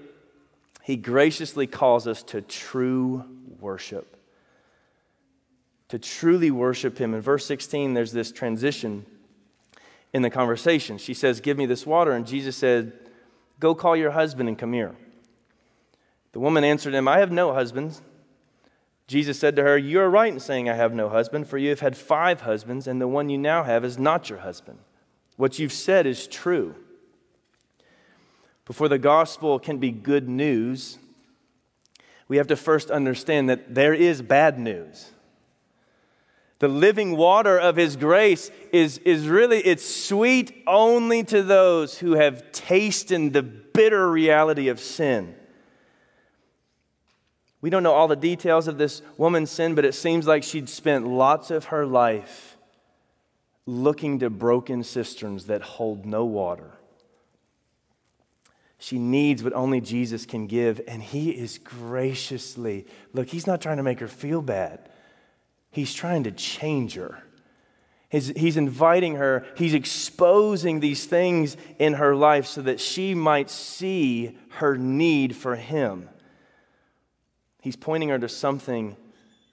he 0.83 0.95
graciously 0.95 1.67
calls 1.67 2.07
us 2.07 2.23
to 2.23 2.41
true 2.41 3.25
worship. 3.59 4.18
To 5.89 5.99
truly 5.99 6.51
worship 6.51 6.97
him. 6.97 7.13
In 7.13 7.21
verse 7.21 7.45
16, 7.45 7.93
there's 7.93 8.11
this 8.11 8.31
transition 8.31 9.05
in 10.13 10.21
the 10.21 10.29
conversation. 10.29 10.97
She 10.97 11.13
says, 11.13 11.41
Give 11.41 11.57
me 11.57 11.65
this 11.65 11.85
water. 11.85 12.11
And 12.11 12.25
Jesus 12.25 12.55
said, 12.55 12.93
Go 13.59 13.75
call 13.75 13.95
your 13.95 14.11
husband 14.11 14.49
and 14.49 14.57
come 14.57 14.73
here. 14.73 14.95
The 16.31 16.39
woman 16.39 16.63
answered 16.63 16.93
him, 16.93 17.07
I 17.07 17.19
have 17.19 17.31
no 17.31 17.53
husband. 17.53 17.99
Jesus 19.07 19.39
said 19.39 19.55
to 19.55 19.63
her, 19.63 19.77
You 19.77 19.99
are 20.01 20.09
right 20.09 20.31
in 20.31 20.39
saying, 20.39 20.69
I 20.69 20.75
have 20.75 20.93
no 20.93 21.09
husband, 21.09 21.47
for 21.47 21.57
you 21.57 21.69
have 21.69 21.79
had 21.79 21.97
five 21.97 22.41
husbands, 22.41 22.87
and 22.87 23.01
the 23.01 23.07
one 23.07 23.29
you 23.29 23.37
now 23.37 23.63
have 23.63 23.83
is 23.83 23.97
not 23.97 24.29
your 24.29 24.39
husband. 24.39 24.79
What 25.35 25.57
you've 25.57 25.73
said 25.73 26.05
is 26.05 26.27
true. 26.27 26.75
Before 28.65 28.87
the 28.87 28.99
gospel 28.99 29.57
can 29.57 29.79
be 29.79 29.89
good 29.89 30.29
news, 30.29 30.99
we 32.27 32.37
have 32.37 32.45
to 32.47 32.55
first 32.55 32.91
understand 32.91 33.49
that 33.49 33.73
there 33.73 33.95
is 33.95 34.21
bad 34.21 34.59
news. 34.59 35.09
The 36.59 36.67
living 36.67 37.15
water 37.15 37.57
of 37.57 37.77
his 37.77 37.95
grace 37.95 38.51
is, 38.73 38.97
is 38.99 39.27
really, 39.27 39.59
it's 39.59 39.85
sweet 39.85 40.63
only 40.67 41.23
to 41.23 41.41
those 41.41 41.97
who 41.97 42.13
have 42.13 42.51
tasted 42.51 43.31
the 43.31 43.41
bitter 43.41 44.09
reality 44.11 44.67
of 44.67 44.79
sin. 44.79 45.35
We 47.61 47.69
don't 47.69 47.83
know 47.83 47.93
all 47.93 48.09
the 48.09 48.15
details 48.15 48.67
of 48.67 48.77
this 48.77 49.01
woman's 49.17 49.51
sin, 49.51 49.73
but 49.73 49.85
it 49.85 49.93
seems 49.93 50.27
like 50.27 50.43
she'd 50.43 50.69
spent 50.69 51.07
lots 51.07 51.49
of 51.49 51.65
her 51.65 51.85
life 51.85 52.57
looking 53.65 54.19
to 54.19 54.29
broken 54.29 54.83
cisterns 54.83 55.45
that 55.45 55.61
hold 55.61 56.05
no 56.05 56.25
water. 56.25 56.71
She 58.77 58.97
needs 58.97 59.43
what 59.43 59.53
only 59.53 59.81
Jesus 59.81 60.25
can 60.25 60.47
give, 60.47 60.81
and 60.87 61.03
He 61.03 61.31
is 61.31 61.57
graciously, 61.57 62.85
look, 63.13 63.27
He's 63.27 63.45
not 63.45 63.61
trying 63.61 63.77
to 63.77 63.83
make 63.83 63.99
her 63.99 64.07
feel 64.07 64.41
bad. 64.41 64.89
He's 65.71 65.93
trying 65.93 66.23
to 66.23 66.31
change 66.31 66.95
her. 66.95 67.23
He's, 68.09 68.27
he's 68.29 68.57
inviting 68.57 69.15
her, 69.15 69.45
he's 69.55 69.75
exposing 69.75 70.79
these 70.79 71.05
things 71.05 71.55
in 71.77 71.93
her 71.93 72.15
life 72.15 72.47
so 72.47 72.63
that 72.63 72.79
she 72.79 73.13
might 73.13 73.51
see 73.51 74.35
her 74.49 74.77
need 74.77 75.35
for 75.35 75.55
him. 75.55 76.09
He's 77.61 77.75
pointing 77.75 78.09
her 78.09 78.17
to 78.17 78.29
something 78.29 78.97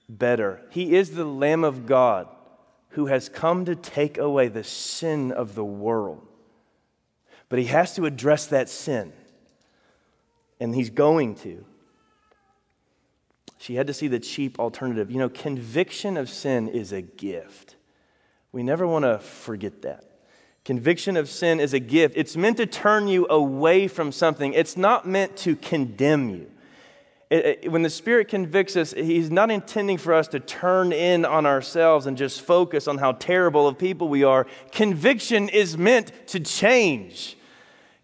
better. 0.09 0.61
He 0.71 0.95
is 0.95 1.11
the 1.11 1.25
Lamb 1.25 1.63
of 1.63 1.85
God 1.85 2.27
who 2.89 3.05
has 3.07 3.29
come 3.29 3.65
to 3.65 3.75
take 3.75 4.17
away 4.17 4.47
the 4.47 4.63
sin 4.63 5.31
of 5.31 5.53
the 5.53 5.65
world. 5.65 6.25
But 7.49 7.59
he 7.59 7.65
has 7.65 7.95
to 7.95 8.05
address 8.05 8.47
that 8.47 8.69
sin, 8.69 9.13
and 10.59 10.73
he's 10.73 10.89
going 10.89 11.35
to. 11.35 11.63
She 13.57 13.75
had 13.75 13.87
to 13.87 13.93
see 13.93 14.07
the 14.07 14.19
cheap 14.19 14.59
alternative. 14.59 15.11
You 15.11 15.17
know, 15.17 15.29
conviction 15.29 16.17
of 16.17 16.29
sin 16.29 16.67
is 16.67 16.91
a 16.91 17.01
gift. 17.01 17.75
We 18.51 18.63
never 18.63 18.87
want 18.87 19.05
to 19.05 19.19
forget 19.19 19.81
that. 19.81 20.03
Conviction 20.63 21.15
of 21.15 21.29
sin 21.29 21.59
is 21.59 21.73
a 21.73 21.79
gift. 21.79 22.15
It's 22.17 22.35
meant 22.35 22.57
to 22.57 22.65
turn 22.65 23.07
you 23.07 23.25
away 23.29 23.87
from 23.87 24.11
something, 24.11 24.53
it's 24.53 24.75
not 24.75 25.07
meant 25.07 25.37
to 25.37 25.55
condemn 25.55 26.29
you. 26.29 26.51
It, 27.29 27.59
it, 27.63 27.71
when 27.71 27.83
the 27.83 27.89
Spirit 27.89 28.29
convicts 28.29 28.75
us, 28.75 28.91
He's 28.91 29.31
not 29.31 29.51
intending 29.51 29.97
for 29.97 30.13
us 30.13 30.27
to 30.29 30.39
turn 30.39 30.91
in 30.93 31.25
on 31.25 31.45
ourselves 31.45 32.05
and 32.05 32.17
just 32.17 32.41
focus 32.41 32.87
on 32.87 32.97
how 32.97 33.13
terrible 33.13 33.67
of 33.67 33.77
people 33.77 34.07
we 34.07 34.23
are. 34.23 34.45
Conviction 34.71 35.49
is 35.49 35.77
meant 35.77 36.11
to 36.27 36.39
change. 36.39 37.37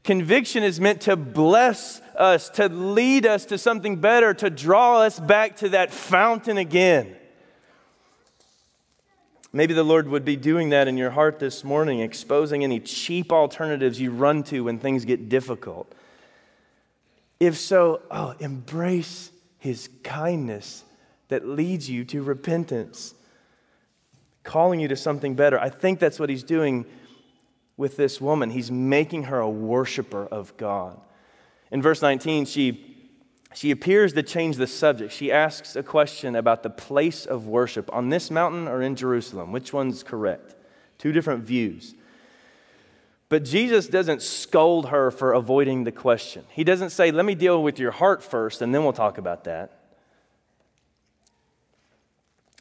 Conviction 0.04 0.64
is 0.64 0.82
meant 0.82 1.02
to 1.02 1.16
bless 1.16 2.02
us, 2.18 2.50
to 2.50 2.68
lead 2.68 3.26
us 3.26 3.46
to 3.46 3.58
something 3.58 3.98
better, 3.98 4.34
to 4.34 4.50
draw 4.50 5.02
us 5.02 5.20
back 5.20 5.58
to 5.58 5.70
that 5.70 5.92
fountain 5.92 6.58
again. 6.58 7.16
Maybe 9.54 9.74
the 9.74 9.84
Lord 9.84 10.10
would 10.10 10.26
be 10.26 10.36
doing 10.36 10.70
that 10.70 10.88
in 10.88 10.98
your 10.98 11.12
heart 11.12 11.40
this 11.40 11.64
morning, 11.64 12.00
exposing 12.00 12.64
any 12.64 12.80
cheap 12.80 13.32
alternatives 13.32 14.02
you 14.02 14.12
run 14.12 14.44
to 14.46 14.66
when 14.66 14.80
things 14.80 15.06
get 15.06 15.30
difficult. 15.30 15.94
If 17.40 17.58
so, 17.58 18.02
oh, 18.10 18.36
embrace 18.40 19.32
His 19.60 19.90
kindness 20.04 20.84
that 21.30 21.48
leads 21.48 21.90
you 21.90 22.04
to 22.06 22.24
repentance, 22.24 23.14
calling 24.44 24.80
you 24.80 24.88
to 24.88 24.96
something 24.96 25.36
better. 25.36 25.60
I 25.60 25.70
think 25.70 26.00
that's 26.00 26.20
what 26.20 26.30
He's 26.30 26.44
doing 26.44 26.86
with 27.78 27.98
this 27.98 28.22
woman. 28.22 28.52
He's 28.52 28.72
making 28.72 29.24
her 29.24 29.40
a 29.40 29.50
worshiper 29.50 30.26
of 30.26 30.56
God. 30.58 31.00
In 31.72 31.82
verse 31.82 32.02
19, 32.02 32.46
she, 32.46 32.96
she 33.54 33.72
appears 33.72 34.14
to 34.14 34.24
change 34.24 34.58
the 34.58 34.68
subject. 34.68 35.12
She 35.12 35.32
asks 35.32 35.76
a 35.76 35.84
question 35.84 36.36
about 36.36 36.64
the 36.64 36.70
place 36.70 37.26
of 37.26 37.48
worship 37.48 37.92
on 37.94 38.10
this 38.10 38.30
mountain 38.30 38.68
or 38.68 38.82
in 38.82 38.96
Jerusalem. 38.96 39.52
Which 39.52 39.74
one's 39.74 40.04
correct? 40.04 40.56
Two 40.98 41.12
different 41.12 41.44
views. 41.44 41.96
But 43.30 43.44
Jesus 43.44 43.88
doesn't 43.88 44.22
scold 44.22 44.90
her 44.90 45.10
for 45.10 45.34
avoiding 45.34 45.86
the 45.86 45.92
question. 45.92 46.46
He 46.50 46.64
doesn't 46.64 46.92
say, 46.92 47.10
Let 47.10 47.26
me 47.26 47.34
deal 47.34 47.64
with 47.64 47.80
your 47.80 47.90
heart 47.90 48.22
first, 48.22 48.62
and 48.62 48.76
then 48.76 48.84
we'll 48.84 48.94
talk 48.94 49.18
about 49.18 49.46
that. 49.46 49.83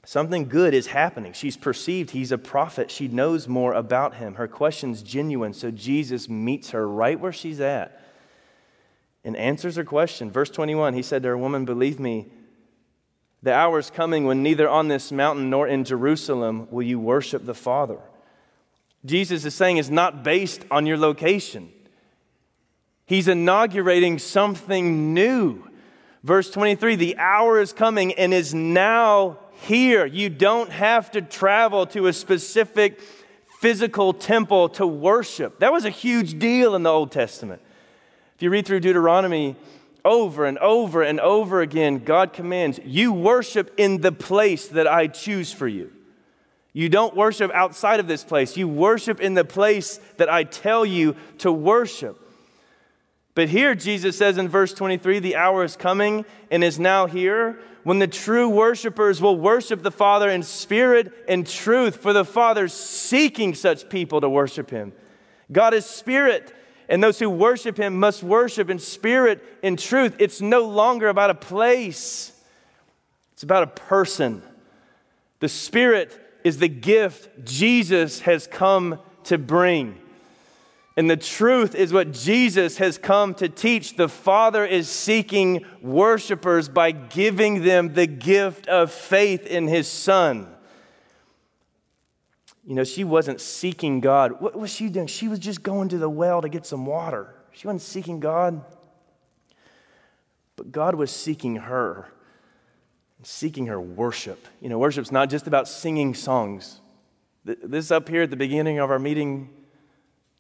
Something 0.05 0.49
good 0.49 0.75
is 0.75 0.89
happening. 0.89 1.33
She's 1.33 1.57
perceived 1.57 2.11
he's 2.11 2.33
a 2.33 2.39
prophet. 2.39 2.91
She 2.91 3.07
knows 3.07 3.47
more 3.47 3.73
about 3.73 4.17
him. 4.17 4.35
Her 4.35 4.49
question's 4.49 5.03
genuine, 5.03 5.53
so 5.53 5.71
Jesus 5.71 6.29
meets 6.29 6.71
her 6.71 6.89
right 6.89 7.19
where 7.19 7.33
she's 7.33 7.61
at 7.61 8.03
and 9.25 9.37
answers 9.37 9.77
her 9.77 9.85
question. 9.85 10.31
Verse 10.31 10.51
21, 10.51 10.95
he 10.95 11.03
said 11.03 11.23
to 11.23 11.29
her, 11.29 11.39
Woman, 11.39 11.65
believe 11.65 12.01
me, 12.01 12.27
the 13.43 13.53
hour 13.53 13.79
is 13.79 13.91
coming 13.91 14.25
when 14.25 14.43
neither 14.43 14.69
on 14.69 14.89
this 14.89 15.13
mountain 15.13 15.51
nor 15.51 15.67
in 15.67 15.85
Jerusalem 15.85 16.69
will 16.71 16.83
you 16.83 16.99
worship 16.99 17.45
the 17.45 17.55
Father. 17.55 17.99
Jesus 19.05 19.45
is 19.45 19.55
saying 19.55 19.79
it's 19.79 19.89
not 19.89 20.23
based 20.23 20.65
on 20.71 20.87
your 20.87 20.97
location. 20.97 21.73
He's 23.05 23.27
inaugurating 23.27 24.19
something 24.19 25.13
new. 25.13 25.69
Verse 26.23 26.51
23 26.51 26.97
the 26.97 27.17
hour 27.19 27.61
is 27.61 27.73
coming 27.73 28.13
and 28.15 28.33
is 28.33 28.55
now 28.55 29.39
here. 29.53 30.07
You 30.07 30.29
don't 30.29 30.71
have 30.71 31.11
to 31.13 31.23
travel 31.23 31.87
to 31.87 32.07
a 32.07 32.13
specific 32.13 33.01
physical 33.61 34.13
temple 34.13 34.69
to 34.71 34.87
worship. 34.87 35.61
That 35.61 35.73
was 35.73 35.85
a 35.85 35.91
huge 35.91 36.39
deal 36.39 36.75
in 36.75 36.83
the 36.83 36.91
Old 36.91 37.13
Testament. 37.13 37.63
If 38.37 38.43
you 38.43 38.51
read 38.51 38.67
through 38.67 38.81
Deuteronomy, 38.81 39.57
over 40.05 40.47
and 40.47 40.59
over 40.59 41.03
and 41.03 41.21
over 41.21 41.61
again, 41.61 41.99
God 41.99 42.33
commands 42.33 42.81
you 42.85 43.13
worship 43.13 43.73
in 43.77 44.01
the 44.01 44.11
place 44.11 44.67
that 44.69 44.89
I 44.89 45.07
choose 45.07 45.53
for 45.53 45.69
you. 45.69 45.93
You 46.73 46.89
don't 46.89 47.15
worship 47.15 47.53
outside 47.53 48.01
of 48.01 48.09
this 48.09 48.25
place. 48.25 48.57
You 48.57 48.67
worship 48.67 49.21
in 49.21 49.35
the 49.35 49.45
place 49.45 50.01
that 50.17 50.33
I 50.33 50.45
tell 50.45 50.85
you 50.87 51.15
to 51.39 51.53
worship. 51.53 52.19
But 53.35 53.49
here, 53.49 53.75
Jesus 53.75 54.19
says 54.19 54.37
in 54.37 54.49
verse 54.49 54.75
23 54.75 55.19
the 55.19 55.37
hour 55.37 55.65
is 55.65 55.77
coming 55.77 56.25
and 56.51 56.63
is 56.63 56.79
now 56.79 57.07
here 57.07 57.59
when 57.83 57.99
the 57.99 58.07
true 58.07 58.49
worshipers 58.49 59.21
will 59.21 59.37
worship 59.37 59.83
the 59.83 59.91
Father 59.91 60.29
in 60.31 60.43
spirit 60.43 61.13
and 61.29 61.47
truth, 61.47 61.97
for 61.97 62.13
the 62.13 62.25
Father's 62.25 62.73
seeking 62.73 63.55
such 63.55 63.89
people 63.89 64.21
to 64.21 64.29
worship 64.29 64.71
Him. 64.71 64.93
God 65.51 65.75
is 65.75 65.85
spirit, 65.87 66.55
and 66.89 67.03
those 67.03 67.19
who 67.19 67.29
worship 67.29 67.77
Him 67.79 67.99
must 67.99 68.23
worship 68.23 68.71
in 68.71 68.79
spirit 68.79 69.43
and 69.63 69.79
truth. 69.79 70.17
It's 70.19 70.41
no 70.41 70.67
longer 70.67 71.09
about 71.09 71.31
a 71.31 71.35
place, 71.35 72.33
it's 73.33 73.43
about 73.43 73.63
a 73.63 73.67
person. 73.69 74.43
The 75.41 75.49
Spirit 75.49 76.17
is 76.45 76.59
the 76.59 76.69
gift 76.69 77.45
Jesus 77.45 78.21
has 78.21 78.47
come 78.47 79.01
to 79.25 79.39
bring. 79.39 79.99
And 80.97 81.09
the 81.09 81.17
truth 81.17 81.75
is 81.75 81.93
what 81.93 82.13
Jesus 82.13 82.77
has 82.79 82.99
come 82.99 83.35
to 83.35 83.49
teach. 83.49 83.97
The 83.97 84.09
Father 84.09 84.65
is 84.65 84.89
seeking 84.89 85.65
worshipers 85.81 86.69
by 86.69 86.91
giving 86.91 87.63
them 87.63 87.95
the 87.95 88.07
gift 88.07 88.67
of 88.67 88.93
faith 88.93 89.47
in 89.47 89.69
His 89.69 89.89
Son. 89.89 90.49
You 92.65 92.75
know, 92.75 92.85
she 92.85 93.05
wasn't 93.05 93.41
seeking 93.41 94.01
God. 94.01 94.41
What 94.41 94.57
was 94.57 94.71
she 94.71 94.89
doing? 94.89 95.07
She 95.07 95.29
was 95.29 95.39
just 95.39 95.63
going 95.63 95.89
to 95.89 95.99
the 95.99 96.11
well 96.11 96.43
to 96.43 96.49
get 96.49 96.67
some 96.67 96.87
water. 96.87 97.35
She 97.53 97.67
wasn't 97.67 97.83
seeking 97.83 98.21
God. 98.21 98.63
But 100.57 100.71
God 100.71 100.95
was 100.95 101.11
seeking 101.11 101.57
her, 101.57 102.09
seeking 103.23 103.67
her 103.67 103.81
worship. 103.81 104.47
You 104.61 104.69
know, 104.69 104.79
worship's 104.79 105.11
not 105.11 105.31
just 105.31 105.47
about 105.47 105.67
singing 105.67 106.15
songs, 106.15 106.81
This 107.45 107.91
up 107.91 108.09
here 108.09 108.23
at 108.23 108.31
the 108.31 108.37
beginning 108.37 108.79
of 108.79 108.91
our 108.91 108.99
meeting, 108.99 109.51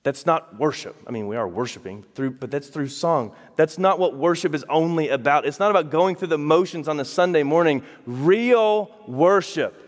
that's 0.02 0.26
not 0.26 0.58
worship. 0.58 0.96
I 1.06 1.12
mean, 1.12 1.28
we 1.28 1.36
are 1.36 1.46
worshiping 1.46 2.04
through, 2.14 2.32
but 2.32 2.50
that's 2.50 2.68
through 2.68 2.88
song. 2.88 3.32
That's 3.54 3.78
not 3.78 4.00
what 4.00 4.16
worship 4.16 4.52
is 4.54 4.64
only 4.68 5.08
about. 5.08 5.46
It's 5.46 5.60
not 5.60 5.70
about 5.70 5.90
going 5.90 6.16
through 6.16 6.28
the 6.28 6.38
motions 6.38 6.88
on 6.88 6.98
a 6.98 7.04
Sunday 7.04 7.44
morning. 7.44 7.84
Real 8.04 8.90
worship, 9.06 9.78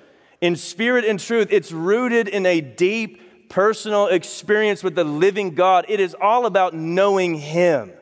in 0.40 0.55
spirit 0.55 1.05
and 1.05 1.18
truth, 1.18 1.48
it's 1.50 1.72
rooted 1.72 2.29
in 2.29 2.46
a 2.46 2.61
deep 2.61 3.48
personal 3.48 4.07
experience 4.07 4.85
with 4.85 4.94
the 4.94 5.05
living 5.05 5.55
God. 5.55 5.85
It 5.88 5.98
is 5.98 6.14
all 6.20 6.46
about 6.46 6.74
knowing 6.74 7.35
Him. 7.35 7.92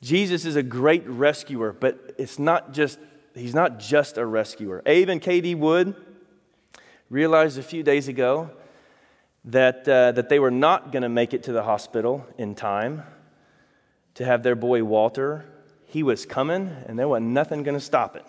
Jesus 0.00 0.44
is 0.44 0.54
a 0.54 0.62
great 0.62 1.06
rescuer, 1.08 1.72
but 1.72 2.14
it's 2.16 2.38
not 2.38 2.72
just, 2.72 3.00
he's 3.34 3.54
not 3.54 3.80
just 3.80 4.16
a 4.16 4.24
rescuer. 4.24 4.82
Abe 4.86 5.08
and 5.08 5.20
Katie 5.20 5.56
Wood 5.56 5.96
realized 7.10 7.58
a 7.58 7.62
few 7.62 7.82
days 7.82 8.06
ago 8.06 8.50
that, 9.48 9.88
uh, 9.88 10.12
that 10.12 10.28
they 10.28 10.38
were 10.38 10.50
not 10.50 10.92
going 10.92 11.02
to 11.02 11.08
make 11.08 11.32
it 11.32 11.44
to 11.44 11.52
the 11.52 11.62
hospital 11.62 12.26
in 12.36 12.54
time 12.54 13.02
to 14.14 14.24
have 14.24 14.42
their 14.42 14.54
boy 14.54 14.84
Walter. 14.84 15.46
He 15.86 16.02
was 16.02 16.26
coming, 16.26 16.70
and 16.86 16.98
there 16.98 17.08
was 17.08 17.22
nothing 17.22 17.62
going 17.62 17.76
to 17.76 17.84
stop 17.84 18.14
it. 18.14 18.26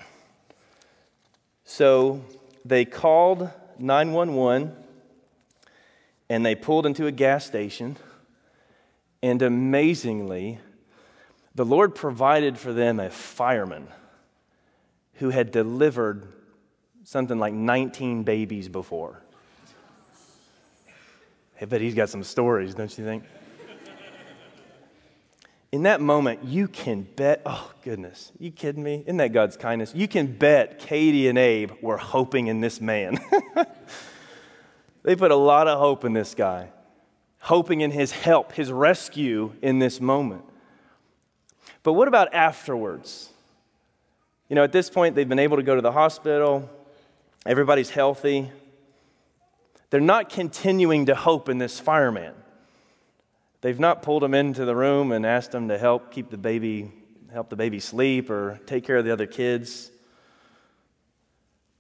So 1.65 2.21
they 2.63 2.85
called 2.85 3.49
911 3.77 4.75
and 6.29 6.45
they 6.45 6.55
pulled 6.55 6.85
into 6.85 7.05
a 7.05 7.11
gas 7.11 7.45
station. 7.45 7.97
And 9.21 9.41
amazingly, 9.41 10.59
the 11.53 11.65
Lord 11.65 11.95
provided 11.95 12.57
for 12.57 12.71
them 12.71 12.99
a 12.99 13.09
fireman 13.09 13.87
who 15.15 15.31
had 15.31 15.51
delivered 15.51 16.27
something 17.03 17.39
like 17.39 17.53
19 17.53 18.23
babies 18.23 18.69
before. 18.69 19.21
I 21.61 21.65
bet 21.65 21.81
he's 21.81 21.95
got 21.95 22.09
some 22.09 22.23
stories, 22.23 22.73
don't 22.73 22.95
you 22.97 23.03
think? 23.03 23.23
In 25.71 25.83
that 25.83 26.01
moment, 26.01 26.43
you 26.45 26.67
can 26.67 27.03
bet, 27.03 27.41
oh 27.45 27.71
goodness, 27.83 28.31
you 28.39 28.49
kidding 28.49 28.81
me? 28.81 29.03
Isn't 29.05 29.17
that 29.17 29.33
God's 29.33 29.55
kindness? 29.55 29.93
You 29.93 30.07
can 30.07 30.25
bet 30.25 30.79
Katie 30.79 31.27
and 31.27 31.37
Abe 31.37 31.71
were 31.81 31.97
hoping 31.97 32.47
in 32.47 32.59
this 32.59 32.81
man. 32.81 33.19
they 35.03 35.15
put 35.15 35.29
a 35.29 35.35
lot 35.35 35.67
of 35.67 35.77
hope 35.77 36.05
in 36.05 36.13
this 36.13 36.33
guy, 36.33 36.69
hoping 37.39 37.81
in 37.81 37.91
his 37.91 38.11
help, 38.11 38.53
his 38.53 38.71
rescue 38.71 39.53
in 39.61 39.77
this 39.77 40.01
moment. 40.01 40.43
But 41.83 41.93
what 41.93 42.07
about 42.07 42.33
afterwards? 42.33 43.29
You 44.47 44.55
know, 44.55 44.63
at 44.63 44.71
this 44.71 44.89
point, 44.89 45.13
they've 45.13 45.29
been 45.29 45.39
able 45.39 45.57
to 45.57 45.63
go 45.63 45.75
to 45.75 45.81
the 45.81 45.91
hospital, 45.91 46.67
everybody's 47.45 47.91
healthy. 47.91 48.49
They're 49.89 49.99
not 49.99 50.29
continuing 50.29 51.07
to 51.07 51.15
hope 51.15 51.49
in 51.49 51.57
this 51.57 51.79
fireman. 51.79 52.33
They've 53.61 53.79
not 53.79 54.01
pulled 54.01 54.23
him 54.23 54.33
into 54.33 54.65
the 54.65 54.75
room 54.75 55.11
and 55.11 55.25
asked 55.25 55.53
him 55.53 55.67
to 55.69 55.77
help 55.77 56.11
keep 56.11 56.29
the 56.29 56.37
baby, 56.37 56.91
help 57.33 57.49
the 57.49 57.55
baby 57.55 57.79
sleep 57.79 58.29
or 58.29 58.59
take 58.65 58.85
care 58.85 58.97
of 58.97 59.05
the 59.05 59.11
other 59.11 59.25
kids. 59.25 59.91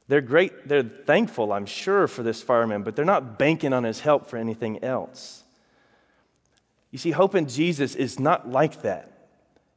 They're 0.07 0.21
great, 0.21 0.67
they're 0.67 0.83
thankful, 0.83 1.53
I'm 1.53 1.67
sure, 1.67 2.07
for 2.07 2.23
this 2.23 2.41
fireman, 2.41 2.83
but 2.83 2.95
they're 2.95 3.05
not 3.05 3.37
banking 3.37 3.73
on 3.73 3.83
his 3.83 3.99
help 3.99 4.27
for 4.27 4.37
anything 4.37 4.83
else. 4.83 5.43
You 6.91 6.97
see, 6.97 7.11
hope 7.11 7.35
in 7.35 7.47
Jesus 7.47 7.95
is 7.95 8.19
not 8.19 8.49
like 8.49 8.81
that. 8.81 9.29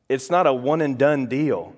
It's 0.08 0.30
not 0.30 0.46
a 0.46 0.52
one 0.52 0.80
and 0.80 0.98
done 0.98 1.26
deal. 1.26 1.74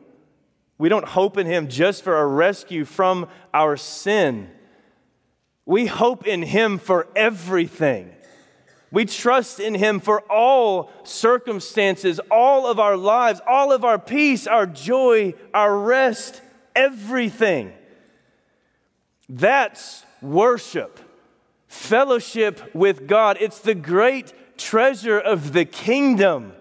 We 0.79 0.89
don't 0.89 1.07
hope 1.07 1.39
in 1.39 1.47
Him 1.47 1.69
just 1.69 2.03
for 2.03 2.17
a 2.17 2.27
rescue 2.27 2.85
from 2.85 3.29
our 3.53 3.77
sin. 3.77 4.51
We 5.67 5.87
hope 5.87 6.27
in 6.27 6.43
Him 6.43 6.79
for 6.79 7.09
everything. 7.17 8.11
We 8.91 9.07
trust 9.07 9.61
in 9.61 9.75
Him 9.75 9.99
for 9.99 10.21
all 10.31 10.91
circumstances, 11.05 12.21
all 12.31 12.67
of 12.67 12.79
our 12.79 12.97
lives, 12.97 13.41
all 13.47 13.73
of 13.73 13.85
our 13.85 13.99
peace, 13.99 14.47
our 14.47 14.67
joy, 14.67 15.35
our 15.53 15.77
rest, 15.77 16.43
everything. 16.77 17.73
That's 19.29 20.05
worship, 20.21 21.01
fellowship 21.67 22.75
with 22.75 23.09
God. 23.09 23.39
It's 23.41 23.59
the 23.61 23.75
great 23.75 24.33
treasure 24.59 25.19
of 25.19 25.53
the 25.53 25.65
kingdom. 25.65 26.53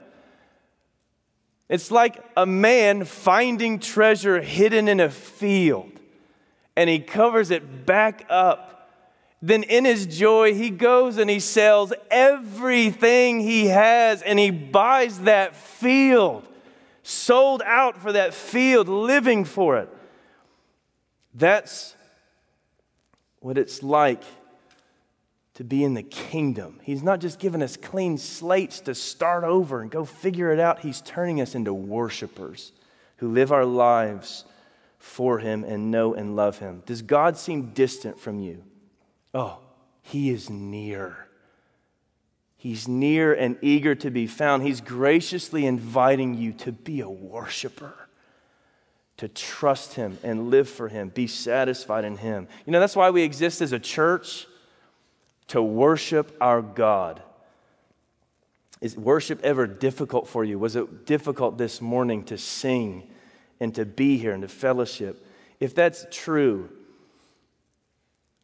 It's 1.70 1.92
like 1.92 2.24
a 2.38 2.46
man 2.46 3.06
finding 3.06 3.80
treasure 3.80 4.42
hidden 4.42 4.88
in 4.88 5.00
a 5.00 5.10
field 5.10 5.92
and 6.76 6.90
he 6.90 7.00
covers 7.00 7.52
it 7.52 7.86
back 7.86 8.26
up. 8.30 8.73
Then, 9.46 9.64
in 9.64 9.84
his 9.84 10.06
joy, 10.06 10.54
he 10.54 10.70
goes 10.70 11.18
and 11.18 11.30
he 11.30 11.42
sells 11.42 11.92
everything 12.10 13.42
he 13.42 13.66
has 13.68 14.22
and 14.22 14.40
he 14.40 14.52
buys 14.52 15.20
that 15.24 15.54
field, 15.54 16.48
sold 17.04 17.62
out 17.66 17.98
for 17.98 18.14
that 18.14 18.34
field, 18.34 18.88
living 18.88 19.44
for 19.44 19.80
it. 19.80 19.90
That's 21.34 21.94
what 23.42 23.58
it's 23.58 23.84
like 23.84 24.24
to 25.56 25.66
be 25.66 25.84
in 25.84 25.94
the 25.94 26.04
kingdom. 26.04 26.80
He's 26.82 27.04
not 27.04 27.20
just 27.20 27.38
giving 27.38 27.62
us 27.62 27.76
clean 27.76 28.18
slates 28.18 28.80
to 28.80 28.96
start 28.96 29.44
over 29.44 29.82
and 29.82 29.92
go 29.92 30.06
figure 30.06 30.54
it 30.54 30.60
out. 30.62 30.80
He's 30.80 31.02
turning 31.02 31.42
us 31.42 31.54
into 31.54 31.74
worshipers 31.74 32.72
who 33.18 33.28
live 33.28 33.52
our 33.52 33.66
lives 33.66 34.46
for 35.00 35.40
Him 35.40 35.66
and 35.66 35.92
know 35.92 36.14
and 36.14 36.38
love 36.38 36.60
Him. 36.60 36.82
Does 36.86 37.02
God 37.02 37.36
seem 37.36 37.74
distant 37.74 38.18
from 38.18 38.40
you? 38.40 38.64
Oh, 39.34 39.60
He 40.02 40.30
is 40.30 40.50
near. 40.50 41.18
He's 42.56 42.88
near 42.88 43.34
and 43.34 43.58
eager 43.62 43.94
to 43.96 44.10
be 44.10 44.28
found. 44.28 44.64
He's 44.64 44.80
graciously 44.80 45.66
inviting 45.66 46.36
you 46.36 46.54
to 46.54 46.72
be 46.72 47.02
a 47.02 47.10
worshiper, 47.10 47.94
to 49.18 49.28
trust 49.28 49.96
Him 49.96 50.18
and 50.24 50.50
live 50.50 50.70
for 50.70 50.88
Him, 50.88 51.10
be 51.10 51.28
satisfied 51.28 52.06
in 52.06 52.18
Him. 52.18 52.48
You 52.66 52.72
know, 52.72 52.80
that's 52.80 52.96
why 52.96 53.10
we 53.10 53.24
exist 53.24 53.62
as 53.62 53.74
a 53.74 53.80
church 53.80 54.48
to 55.48 55.62
worship 55.62 56.36
our 56.40 56.62
God. 56.62 57.22
Is 58.80 58.98
worship 58.98 59.42
ever 59.44 59.66
difficult 59.66 60.28
for 60.28 60.44
you? 60.44 60.60
Was 60.60 60.76
it 60.76 61.06
difficult 61.06 61.58
this 61.58 61.82
morning 61.82 62.24
to 62.26 62.38
sing 62.38 63.10
and 63.60 63.74
to 63.76 63.86
be 63.86 64.18
here 64.18 64.34
and 64.34 64.42
to 64.42 64.48
fellowship? 64.48 65.26
If 65.60 65.74
that's 65.74 66.06
true, 66.12 66.70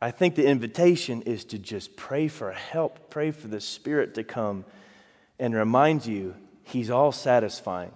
I 0.01 0.11
think 0.11 0.35
the 0.35 0.47
invitation 0.47 1.23
is 1.23 1.43
to 1.45 1.57
just 1.57 1.95
pray 1.95 2.27
for 2.27 2.51
help, 2.51 3.09
pray 3.09 3.31
for 3.31 3.47
the 3.47 3.59
Spirit 3.59 4.15
to 4.15 4.23
come 4.23 4.65
and 5.37 5.53
remind 5.53 6.05
you 6.05 6.35
He's 6.69 6.91
all 6.91 7.11
satisfying. 7.11 7.91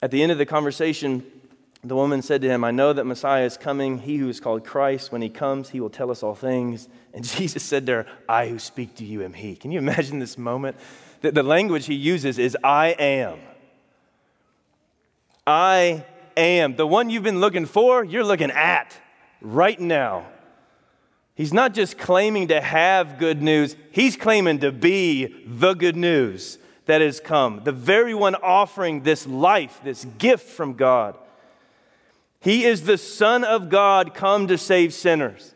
At 0.00 0.10
the 0.10 0.22
end 0.22 0.32
of 0.32 0.38
the 0.38 0.46
conversation, 0.46 1.24
the 1.84 1.94
woman 1.94 2.22
said 2.22 2.40
to 2.42 2.48
him, 2.48 2.64
I 2.64 2.70
know 2.70 2.94
that 2.94 3.04
Messiah 3.04 3.44
is 3.44 3.58
coming, 3.58 3.98
he 3.98 4.16
who 4.16 4.30
is 4.30 4.40
called 4.40 4.64
Christ. 4.64 5.12
When 5.12 5.20
he 5.20 5.28
comes, 5.28 5.68
he 5.68 5.80
will 5.80 5.90
tell 5.90 6.10
us 6.10 6.22
all 6.22 6.34
things. 6.34 6.88
And 7.12 7.24
Jesus 7.36 7.62
said 7.62 7.84
to 7.86 7.92
her, 7.92 8.06
I 8.26 8.48
who 8.48 8.58
speak 8.58 8.94
to 8.96 9.04
you 9.04 9.22
am 9.22 9.34
he. 9.34 9.54
Can 9.54 9.70
you 9.70 9.78
imagine 9.78 10.18
this 10.18 10.38
moment? 10.38 10.78
The, 11.20 11.32
the 11.32 11.42
language 11.42 11.84
he 11.84 11.94
uses 11.94 12.38
is 12.38 12.56
I 12.64 12.88
am. 12.98 13.38
I 15.46 16.06
am. 16.38 16.76
The 16.76 16.86
one 16.86 17.10
you've 17.10 17.22
been 17.22 17.40
looking 17.40 17.66
for, 17.66 18.02
you're 18.02 18.24
looking 18.24 18.50
at 18.50 18.98
right 19.40 19.78
now. 19.78 20.26
He's 21.34 21.52
not 21.52 21.74
just 21.74 21.98
claiming 21.98 22.48
to 22.48 22.60
have 22.60 23.18
good 23.18 23.42
news, 23.42 23.76
he's 23.92 24.16
claiming 24.16 24.60
to 24.60 24.72
be 24.72 25.26
the 25.46 25.74
good 25.74 25.96
news 25.96 26.58
that 26.86 27.00
has 27.00 27.20
come. 27.20 27.62
The 27.64 27.72
very 27.72 28.14
one 28.14 28.34
offering 28.36 29.02
this 29.02 29.26
life, 29.26 29.80
this 29.84 30.04
gift 30.18 30.48
from 30.48 30.74
God. 30.74 31.16
He 32.40 32.64
is 32.64 32.82
the 32.82 32.96
Son 32.96 33.44
of 33.44 33.68
God 33.68 34.14
come 34.14 34.46
to 34.46 34.56
save 34.56 34.94
sinners. 34.94 35.52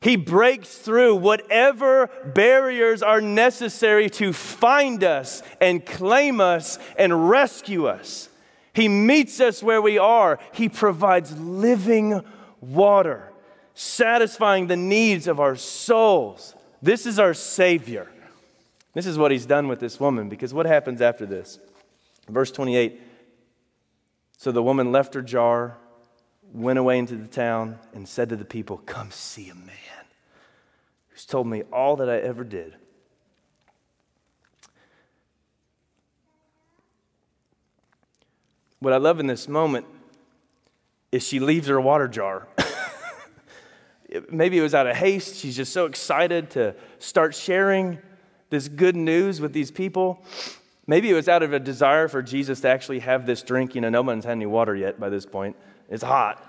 He 0.00 0.16
breaks 0.16 0.76
through 0.76 1.16
whatever 1.16 2.10
barriers 2.24 3.02
are 3.02 3.20
necessary 3.20 4.10
to 4.10 4.32
find 4.32 5.02
us 5.02 5.42
and 5.60 5.84
claim 5.84 6.40
us 6.40 6.78
and 6.98 7.30
rescue 7.30 7.86
us. 7.86 8.28
He 8.74 8.86
meets 8.86 9.40
us 9.40 9.62
where 9.62 9.80
we 9.80 9.98
are. 9.98 10.38
He 10.52 10.68
provides 10.68 11.36
living 11.38 12.22
water, 12.72 13.32
satisfying 13.74 14.66
the 14.66 14.76
needs 14.76 15.26
of 15.26 15.40
our 15.40 15.56
souls. 15.56 16.54
This 16.82 17.06
is 17.06 17.18
our 17.18 17.34
Savior. 17.34 18.08
This 18.92 19.06
is 19.06 19.18
what 19.18 19.30
He's 19.30 19.46
done 19.46 19.68
with 19.68 19.80
this 19.80 19.98
woman 19.98 20.28
because 20.28 20.54
what 20.54 20.66
happens 20.66 21.00
after 21.00 21.26
this? 21.26 21.58
Verse 22.28 22.50
28 22.50 23.00
So 24.38 24.52
the 24.52 24.62
woman 24.62 24.92
left 24.92 25.14
her 25.14 25.22
jar 25.22 25.76
went 26.54 26.78
away 26.78 26.98
into 26.98 27.16
the 27.16 27.26
town 27.26 27.78
and 27.92 28.08
said 28.08 28.28
to 28.28 28.36
the 28.36 28.44
people, 28.44 28.78
Come 28.86 29.10
see 29.10 29.50
a 29.50 29.54
man 29.54 29.74
who's 31.10 31.26
told 31.26 31.46
me 31.46 31.62
all 31.72 31.96
that 31.96 32.08
I 32.08 32.18
ever 32.18 32.44
did. 32.44 32.74
What 38.78 38.92
I 38.92 38.98
love 38.98 39.18
in 39.18 39.26
this 39.26 39.48
moment 39.48 39.86
is 41.14 41.24
she 41.24 41.38
leaves 41.38 41.68
her 41.68 41.80
water 41.80 42.08
jar. 42.08 42.48
Maybe 44.32 44.58
it 44.58 44.62
was 44.62 44.74
out 44.74 44.88
of 44.88 44.96
haste. 44.96 45.36
She's 45.36 45.54
just 45.54 45.72
so 45.72 45.86
excited 45.86 46.50
to 46.50 46.74
start 46.98 47.36
sharing 47.36 47.98
this 48.50 48.66
good 48.66 48.96
news 48.96 49.40
with 49.40 49.52
these 49.52 49.70
people. 49.70 50.24
Maybe 50.88 51.08
it 51.08 51.14
was 51.14 51.28
out 51.28 51.44
of 51.44 51.52
a 51.52 51.60
desire 51.60 52.08
for 52.08 52.20
Jesus 52.20 52.62
to 52.62 52.68
actually 52.68 52.98
have 52.98 53.26
this 53.26 53.44
drink. 53.44 53.76
You 53.76 53.80
know, 53.80 53.90
no 53.90 54.02
one's 54.02 54.24
had 54.24 54.32
any 54.32 54.46
water 54.46 54.74
yet 54.74 54.98
by 54.98 55.08
this 55.08 55.24
point. 55.24 55.54
It's 55.88 56.02
hot. 56.02 56.44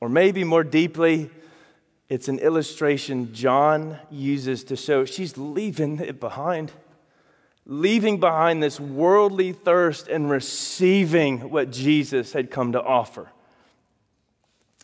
Or 0.00 0.08
maybe 0.08 0.42
more 0.42 0.64
deeply, 0.64 1.30
it's 2.08 2.28
an 2.28 2.38
illustration 2.38 3.34
John 3.34 3.98
uses 4.10 4.64
to 4.64 4.76
show 4.76 5.04
she's 5.04 5.36
leaving 5.36 6.00
it 6.00 6.18
behind 6.18 6.72
leaving 7.66 8.20
behind 8.20 8.62
this 8.62 8.78
worldly 8.78 9.52
thirst 9.52 10.08
and 10.08 10.28
receiving 10.28 11.50
what 11.50 11.70
Jesus 11.70 12.32
had 12.32 12.50
come 12.50 12.72
to 12.72 12.82
offer. 12.82 13.30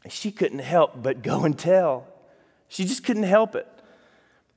She 0.08 0.32
couldn't 0.32 0.60
help 0.60 1.02
but 1.02 1.22
go 1.22 1.44
and 1.44 1.58
tell. 1.58 2.06
She 2.68 2.84
just 2.84 3.04
couldn't 3.04 3.24
help 3.24 3.54
it. 3.54 3.66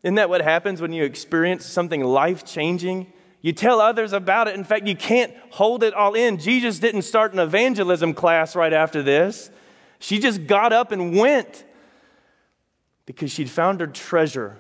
Isn't 0.04 0.16
that 0.16 0.30
what 0.30 0.42
happens 0.42 0.82
when 0.82 0.94
you 0.94 1.04
experience 1.04 1.66
something 1.66 2.04
life 2.04 2.46
changing? 2.46 3.12
You 3.42 3.52
tell 3.52 3.82
others 3.82 4.14
about 4.14 4.48
it. 4.48 4.56
In 4.56 4.64
fact, 4.64 4.88
you 4.88 4.96
can't 4.96 5.34
hold 5.50 5.84
it 5.84 5.94
all 5.94 6.14
in. 6.14 6.38
Jesus 6.38 6.80
didn't 6.80 7.02
start 7.02 7.34
an 7.34 7.40
evangelism 7.40 8.14
class 8.14 8.56
right 8.56 8.72
after 8.72 9.02
this. 9.02 9.50
She 10.00 10.20
just 10.20 10.48
got 10.48 10.72
up 10.72 10.92
and 10.92 11.18
went 11.18 11.66
because 13.06 13.32
she'd 13.32 13.50
found 13.50 13.82
her 13.82 13.88
treasure 13.88 14.58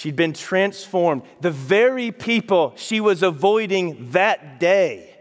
She'd 0.00 0.16
been 0.16 0.32
transformed. 0.32 1.24
The 1.42 1.50
very 1.50 2.10
people 2.10 2.72
she 2.76 3.02
was 3.02 3.22
avoiding 3.22 4.12
that 4.12 4.58
day 4.58 5.14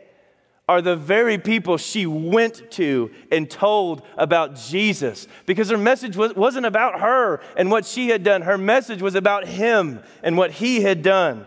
are 0.69 0.81
the 0.81 0.95
very 0.95 1.37
people 1.37 1.75
she 1.75 2.05
went 2.05 2.71
to 2.71 3.11
and 3.29 3.51
told 3.51 4.03
about 4.15 4.55
Jesus 4.55 5.27
because 5.45 5.69
her 5.69 5.77
message 5.77 6.15
was, 6.15 6.33
wasn't 6.33 6.65
about 6.65 7.01
her 7.01 7.41
and 7.57 7.69
what 7.69 7.85
she 7.85 8.07
had 8.07 8.23
done. 8.23 8.43
Her 8.43 8.57
message 8.57 9.01
was 9.01 9.15
about 9.15 9.49
him 9.49 10.01
and 10.23 10.37
what 10.37 10.51
he 10.51 10.79
had 10.79 11.03
done. 11.03 11.45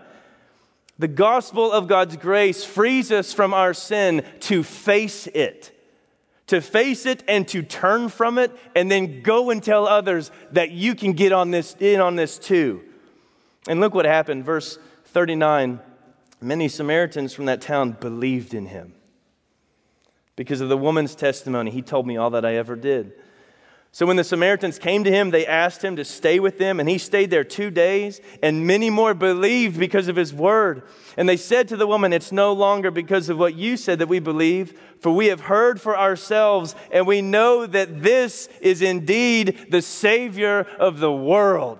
The 0.98 1.08
gospel 1.08 1.72
of 1.72 1.88
God's 1.88 2.18
grace 2.18 2.66
frees 2.66 3.10
us 3.10 3.32
from 3.32 3.54
our 3.54 3.72
sin 3.72 4.26
to 4.40 4.62
face 4.62 5.26
it, 5.28 5.74
to 6.48 6.60
face 6.60 7.06
it 7.06 7.24
and 7.26 7.48
to 7.48 7.62
turn 7.62 8.10
from 8.10 8.36
it, 8.36 8.54
and 8.76 8.90
then 8.90 9.22
go 9.22 9.48
and 9.48 9.62
tell 9.62 9.86
others 9.86 10.30
that 10.50 10.72
you 10.72 10.94
can 10.94 11.14
get 11.14 11.32
on 11.32 11.50
this, 11.50 11.74
in 11.80 11.98
on 11.98 12.16
this 12.16 12.38
too. 12.38 12.82
And 13.68 13.80
look 13.80 13.94
what 13.94 14.04
happened. 14.04 14.44
Verse 14.44 14.78
39 15.06 15.80
Many 16.40 16.66
Samaritans 16.66 17.32
from 17.32 17.44
that 17.44 17.60
town 17.60 17.92
believed 17.92 18.52
in 18.52 18.66
him. 18.66 18.94
Because 20.34 20.60
of 20.60 20.68
the 20.68 20.76
woman's 20.76 21.14
testimony, 21.14 21.70
he 21.70 21.82
told 21.82 22.04
me 22.06 22.16
all 22.16 22.30
that 22.30 22.44
I 22.44 22.56
ever 22.56 22.74
did. 22.74 23.12
So 23.94 24.06
when 24.06 24.16
the 24.16 24.24
Samaritans 24.24 24.78
came 24.78 25.04
to 25.04 25.10
him, 25.10 25.30
they 25.30 25.46
asked 25.46 25.84
him 25.84 25.96
to 25.96 26.04
stay 26.04 26.40
with 26.40 26.56
them, 26.56 26.80
and 26.80 26.88
he 26.88 26.96
stayed 26.96 27.30
there 27.30 27.44
two 27.44 27.70
days, 27.70 28.22
and 28.42 28.66
many 28.66 28.88
more 28.88 29.12
believed 29.12 29.78
because 29.78 30.08
of 30.08 30.16
his 30.16 30.32
word. 30.32 30.82
And 31.18 31.28
they 31.28 31.36
said 31.36 31.68
to 31.68 31.76
the 31.76 31.86
woman, 31.86 32.14
It's 32.14 32.32
no 32.32 32.54
longer 32.54 32.90
because 32.90 33.28
of 33.28 33.38
what 33.38 33.54
you 33.54 33.76
said 33.76 33.98
that 33.98 34.08
we 34.08 34.18
believe, 34.18 34.80
for 34.98 35.12
we 35.12 35.26
have 35.26 35.42
heard 35.42 35.78
for 35.78 35.96
ourselves, 35.96 36.74
and 36.90 37.06
we 37.06 37.20
know 37.20 37.66
that 37.66 38.02
this 38.02 38.48
is 38.62 38.80
indeed 38.80 39.66
the 39.70 39.82
Savior 39.82 40.60
of 40.78 40.98
the 40.98 41.12
world. 41.12 41.78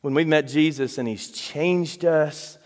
When 0.00 0.14
we 0.14 0.24
met 0.24 0.48
Jesus 0.48 0.98
and 0.98 1.08
He's 1.08 1.30
changed 1.30 2.04
us, 2.04 2.58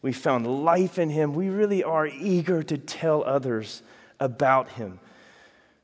we 0.00 0.12
found 0.12 0.64
life 0.64 0.98
in 0.98 1.10
Him, 1.10 1.34
we 1.34 1.48
really 1.48 1.82
are 1.82 2.06
eager 2.06 2.62
to 2.62 2.78
tell 2.78 3.24
others 3.24 3.82
about 4.20 4.70
Him. 4.70 5.00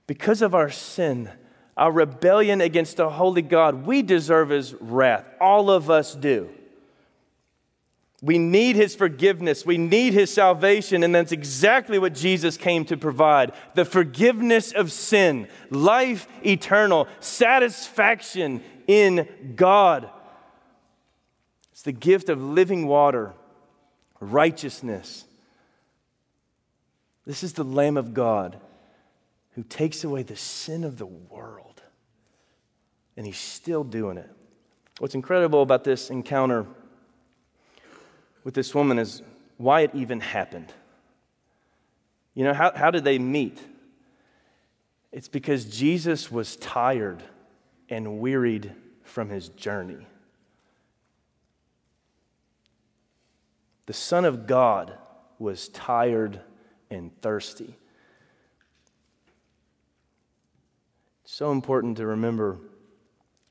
Because 0.06 0.42
of 0.42 0.54
our 0.54 0.70
sin, 0.70 1.30
our 1.76 1.90
rebellion 1.90 2.60
against 2.60 2.98
a 2.98 3.10
holy 3.10 3.42
God, 3.42 3.86
we 3.86 4.02
deserve 4.02 4.50
His 4.50 4.74
wrath. 4.74 5.28
All 5.40 5.70
of 5.70 5.90
us 5.90 6.14
do. 6.14 6.48
We 8.22 8.38
need 8.38 8.76
His 8.76 8.94
forgiveness. 8.94 9.66
We 9.66 9.76
need 9.76 10.14
His 10.14 10.32
salvation. 10.32 11.02
And 11.02 11.14
that's 11.14 11.32
exactly 11.32 11.98
what 11.98 12.14
Jesus 12.14 12.56
came 12.56 12.86
to 12.86 12.96
provide 12.96 13.52
the 13.74 13.84
forgiveness 13.84 14.72
of 14.72 14.92
sin, 14.92 15.48
life 15.68 16.26
eternal, 16.44 17.08
satisfaction 17.20 18.62
in 18.86 19.28
God 19.56 20.08
the 21.84 21.92
gift 21.92 22.28
of 22.28 22.42
living 22.42 22.86
water, 22.86 23.34
righteousness. 24.18 25.24
This 27.26 27.42
is 27.42 27.52
the 27.52 27.64
Lamb 27.64 27.96
of 27.96 28.12
God 28.12 28.58
who 29.52 29.62
takes 29.62 30.02
away 30.02 30.22
the 30.22 30.36
sin 30.36 30.82
of 30.82 30.98
the 30.98 31.06
world. 31.06 31.82
And 33.16 33.24
he's 33.24 33.38
still 33.38 33.84
doing 33.84 34.18
it. 34.18 34.28
What's 34.98 35.14
incredible 35.14 35.62
about 35.62 35.84
this 35.84 36.10
encounter 36.10 36.66
with 38.42 38.54
this 38.54 38.74
woman 38.74 38.98
is 38.98 39.22
why 39.56 39.82
it 39.82 39.90
even 39.94 40.20
happened. 40.20 40.72
You 42.34 42.44
know, 42.44 42.54
how, 42.54 42.72
how 42.74 42.90
did 42.90 43.04
they 43.04 43.18
meet? 43.18 43.58
It's 45.12 45.28
because 45.28 45.64
Jesus 45.66 46.30
was 46.30 46.56
tired 46.56 47.22
and 47.88 48.18
wearied 48.20 48.72
from 49.04 49.28
his 49.28 49.48
journey. 49.50 50.04
The 53.86 53.92
Son 53.92 54.24
of 54.24 54.46
God 54.46 54.96
was 55.38 55.68
tired 55.68 56.40
and 56.90 57.10
thirsty. 57.20 57.76
so 61.34 61.50
important 61.50 61.96
to 61.96 62.06
remember 62.06 62.60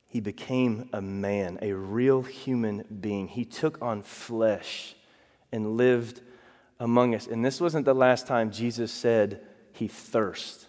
he 0.08 0.18
became 0.20 0.88
a 0.94 1.02
man, 1.02 1.58
a 1.60 1.72
real 1.72 2.22
human 2.22 2.84
being. 3.00 3.28
He 3.28 3.44
took 3.44 3.82
on 3.82 4.02
flesh 4.02 4.94
and 5.52 5.76
lived 5.76 6.22
among 6.80 7.14
us. 7.14 7.26
And 7.26 7.44
this 7.44 7.60
wasn't 7.60 7.84
the 7.84 7.94
last 7.94 8.26
time 8.26 8.50
Jesus 8.50 8.90
said 8.90 9.42
he 9.72 9.88
thirst. 9.88 10.66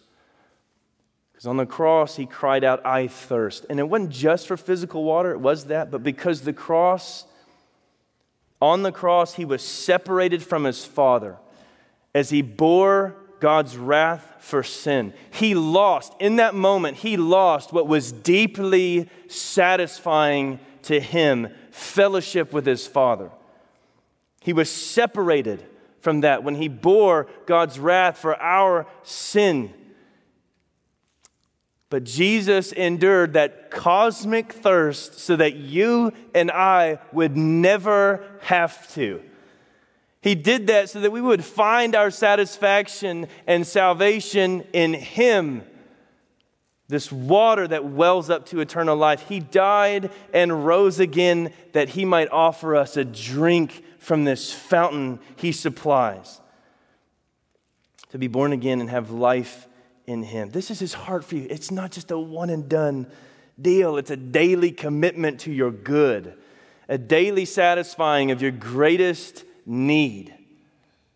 Because 1.31 1.47
on 1.47 1.55
the 1.55 1.65
cross, 1.65 2.17
he 2.17 2.25
cried 2.25 2.65
out, 2.65 2.85
I 2.85 3.07
thirst. 3.07 3.65
And 3.69 3.79
it 3.79 3.87
wasn't 3.87 4.09
just 4.09 4.47
for 4.47 4.57
physical 4.57 5.03
water, 5.03 5.31
it 5.31 5.39
was 5.39 5.65
that, 5.65 5.91
but 5.91 6.03
because 6.03 6.41
the 6.41 6.53
cross 6.53 7.25
on 8.65 8.81
the 8.83 8.91
cross, 8.91 9.35
he 9.35 9.45
was 9.45 9.61
separated 9.61 10.41
from 10.41 10.63
his 10.63 10.83
Father 10.83 11.37
as 12.13 12.29
he 12.31 12.41
bore 12.41 13.15
God's 13.39 13.77
wrath 13.77 14.35
for 14.39 14.63
sin. 14.63 15.13
He 15.31 15.53
lost, 15.53 16.13
in 16.19 16.37
that 16.37 16.55
moment, 16.55 16.97
he 16.97 17.15
lost 17.15 17.71
what 17.71 17.87
was 17.87 18.11
deeply 18.11 19.09
satisfying 19.27 20.59
to 20.83 20.99
him 20.99 21.49
fellowship 21.71 22.53
with 22.53 22.65
his 22.65 22.87
Father. 22.87 23.29
He 24.41 24.53
was 24.53 24.69
separated 24.69 25.63
from 25.99 26.21
that 26.21 26.43
when 26.43 26.55
he 26.55 26.67
bore 26.67 27.27
God's 27.45 27.77
wrath 27.79 28.17
for 28.17 28.39
our 28.41 28.87
sin. 29.03 29.73
But 31.95 32.03
Jesus 32.03 32.73
endured 32.73 33.35
that 33.35 33.71
cosmic 33.71 34.51
thirst 34.51 35.17
so 35.17 35.37
that 35.37 35.55
you 35.55 36.11
and 36.33 36.51
I 36.51 36.99
would 37.13 37.37
never 37.37 38.21
have 38.41 38.93
to. 38.95 39.21
He 40.21 40.35
did 40.35 40.67
that 40.67 40.89
so 40.89 40.99
that 40.99 41.13
we 41.13 41.21
would 41.21 41.41
find 41.41 41.95
our 41.95 42.11
satisfaction 42.11 43.29
and 43.47 43.65
salvation 43.65 44.65
in 44.73 44.93
Him. 44.93 45.63
This 46.89 47.13
water 47.13 47.65
that 47.65 47.85
wells 47.85 48.29
up 48.29 48.47
to 48.47 48.59
eternal 48.59 48.97
life. 48.97 49.29
He 49.29 49.39
died 49.39 50.11
and 50.33 50.65
rose 50.65 50.99
again 50.99 51.53
that 51.71 51.87
He 51.87 52.03
might 52.03 52.29
offer 52.29 52.75
us 52.75 52.97
a 52.97 53.05
drink 53.05 53.85
from 53.99 54.25
this 54.25 54.51
fountain 54.51 55.21
He 55.37 55.53
supplies. 55.53 56.41
To 58.09 58.17
be 58.17 58.27
born 58.27 58.51
again 58.51 58.81
and 58.81 58.89
have 58.89 59.11
life 59.11 59.69
in 60.07 60.23
Him. 60.23 60.49
This 60.49 60.71
is 60.71 60.79
His 60.79 60.93
heart 60.93 61.23
for 61.25 61.35
you. 61.35 61.47
It's 61.49 61.71
not 61.71 61.91
just 61.91 62.11
a 62.11 62.17
one 62.17 62.49
and 62.49 62.67
done 62.69 63.07
deal, 63.59 63.97
it's 63.97 64.11
a 64.11 64.17
daily 64.17 64.71
commitment 64.71 65.39
to 65.41 65.51
your 65.51 65.71
good, 65.71 66.37
a 66.89 66.97
daily 66.97 67.45
satisfying 67.45 68.31
of 68.31 68.41
your 68.41 68.51
greatest 68.51 69.43
need, 69.65 70.33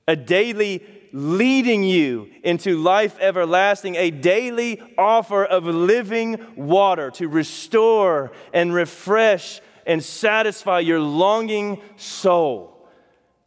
a 0.08 0.16
daily 0.16 0.84
leading 1.12 1.84
you 1.84 2.30
into 2.44 2.78
life 2.78 3.18
everlasting, 3.20 3.96
a 3.96 4.12
daily 4.12 4.82
offer 4.98 5.44
of 5.44 5.66
living 5.66 6.40
water 6.56 7.12
to 7.12 7.28
restore 7.28 8.32
and 8.54 8.74
refresh 8.74 9.60
and 9.86 10.04
satisfy 10.04 10.80
your 10.80 11.00
longing 11.00 11.82
soul. 11.98 12.88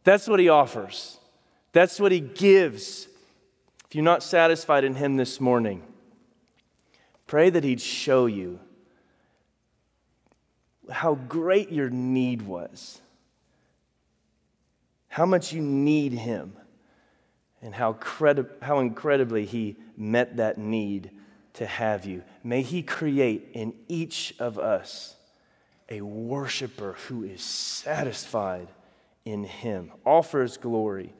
That's 0.03 0.27
what 0.27 0.39
He 0.39 0.49
offers. 0.49 1.17
That's 1.71 1.99
what 1.99 2.11
He 2.11 2.19
gives 2.19 3.07
if 3.93 3.95
you're 3.95 4.03
not 4.03 4.23
satisfied 4.23 4.83
in 4.83 4.95
Him 4.95 5.17
this 5.17 5.39
morning, 5.39 5.83
pray 7.27 7.51
that 7.51 7.63
He'd 7.63 7.79
show 7.79 8.25
you 8.25 8.59
how 10.89 11.13
great 11.13 11.71
your 11.71 11.91
need 11.91 12.41
was, 12.41 12.99
how 15.09 15.27
much 15.27 15.53
you 15.53 15.61
need 15.61 16.11
Him, 16.11 16.53
and 17.61 17.75
how, 17.75 17.93
credi- 17.93 18.47
how 18.63 18.79
incredibly 18.79 19.45
He 19.45 19.75
met 19.95 20.37
that 20.37 20.57
need 20.57 21.11
to 21.53 21.67
have 21.67 22.03
you. 22.03 22.23
May 22.43 22.63
He 22.63 22.81
create 22.81 23.49
in 23.53 23.75
each 23.87 24.33
of 24.39 24.57
us 24.57 25.15
a 25.87 26.01
worshiper 26.01 26.93
who 27.09 27.23
is 27.23 27.43
satisfied 27.43 28.69
in 29.23 29.43
Him, 29.43 29.91
offers 30.03 30.57
glory, 30.57 31.13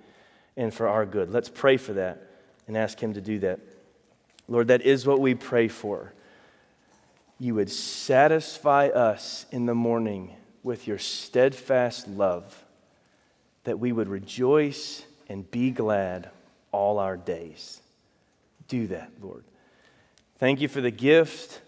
and 0.58 0.74
for 0.74 0.88
our 0.88 1.06
good. 1.06 1.30
Let's 1.30 1.50
pray 1.50 1.78
for 1.78 1.94
that 1.94 2.32
and 2.68 2.78
ask 2.78 3.00
Him 3.00 3.14
to 3.14 3.22
do 3.22 3.40
that. 3.40 3.60
Lord, 4.48 4.68
that 4.68 4.82
is 4.82 5.06
what 5.06 5.20
we 5.20 5.36
pray 5.36 5.68
for. 5.68 6.14
You 7.40 7.56
would 7.56 7.72
satisfy 7.72 8.88
us 8.88 9.46
in 9.52 9.66
the 9.66 9.76
morning 9.76 10.36
with 10.64 10.88
your 10.88 10.98
steadfast 10.98 12.08
love, 12.08 12.66
that 13.64 13.80
we 13.80 13.92
would 13.92 14.08
rejoice 14.08 15.04
and 15.28 15.50
be 15.50 15.72
glad 15.72 16.30
all 16.72 17.00
our 17.00 17.18
days. 17.18 17.82
Do 18.68 18.88
that, 18.88 19.12
Lord. 19.22 19.44
Thank 20.40 20.62
you 20.62 20.68
for 20.68 20.82
the 20.82 20.92
gift 20.92 21.62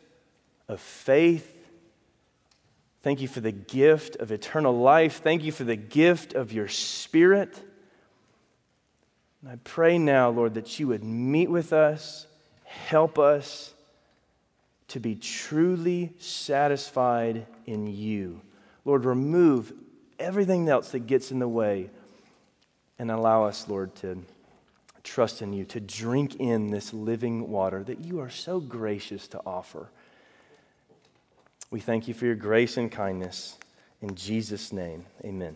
of 0.67 0.79
faith. 0.79 1.51
Thank 3.03 3.21
you 3.21 3.27
for 3.27 3.39
the 3.39 3.51
gift 3.51 4.15
of 4.17 4.31
eternal 4.31 4.77
life. 4.77 5.21
Thank 5.21 5.43
you 5.43 5.51
for 5.51 5.63
the 5.63 5.75
gift 5.75 6.33
of 6.33 6.51
your 6.51 6.67
Spirit. 6.67 7.61
And 9.45 9.53
I 9.53 9.57
pray 9.63 9.99
now, 9.99 10.31
Lord, 10.31 10.55
that 10.55 10.79
you 10.79 10.87
would 10.87 11.03
meet 11.03 11.51
with 11.51 11.71
us, 11.71 12.25
help 12.63 13.19
us 13.19 13.75
to 14.87 14.99
be 14.99 15.13
truly 15.13 16.13
satisfied 16.17 17.45
in 17.67 17.85
you. 17.85 18.41
Lord, 18.85 19.05
remove 19.05 19.71
everything 20.17 20.67
else 20.67 20.89
that 20.93 21.05
gets 21.05 21.29
in 21.29 21.37
the 21.37 21.47
way 21.47 21.91
and 22.97 23.11
allow 23.11 23.43
us, 23.43 23.67
Lord, 23.67 23.93
to 23.97 24.17
trust 25.03 25.43
in 25.43 25.53
you, 25.53 25.63
to 25.65 25.79
drink 25.79 26.37
in 26.37 26.71
this 26.71 26.91
living 26.91 27.47
water 27.51 27.83
that 27.83 28.03
you 28.03 28.21
are 28.21 28.31
so 28.31 28.59
gracious 28.59 29.27
to 29.27 29.41
offer. 29.45 29.91
We 31.69 31.81
thank 31.81 32.07
you 32.07 32.15
for 32.15 32.25
your 32.25 32.33
grace 32.33 32.77
and 32.77 32.91
kindness. 32.91 33.59
In 34.01 34.15
Jesus' 34.15 34.73
name, 34.73 35.05
amen. 35.23 35.55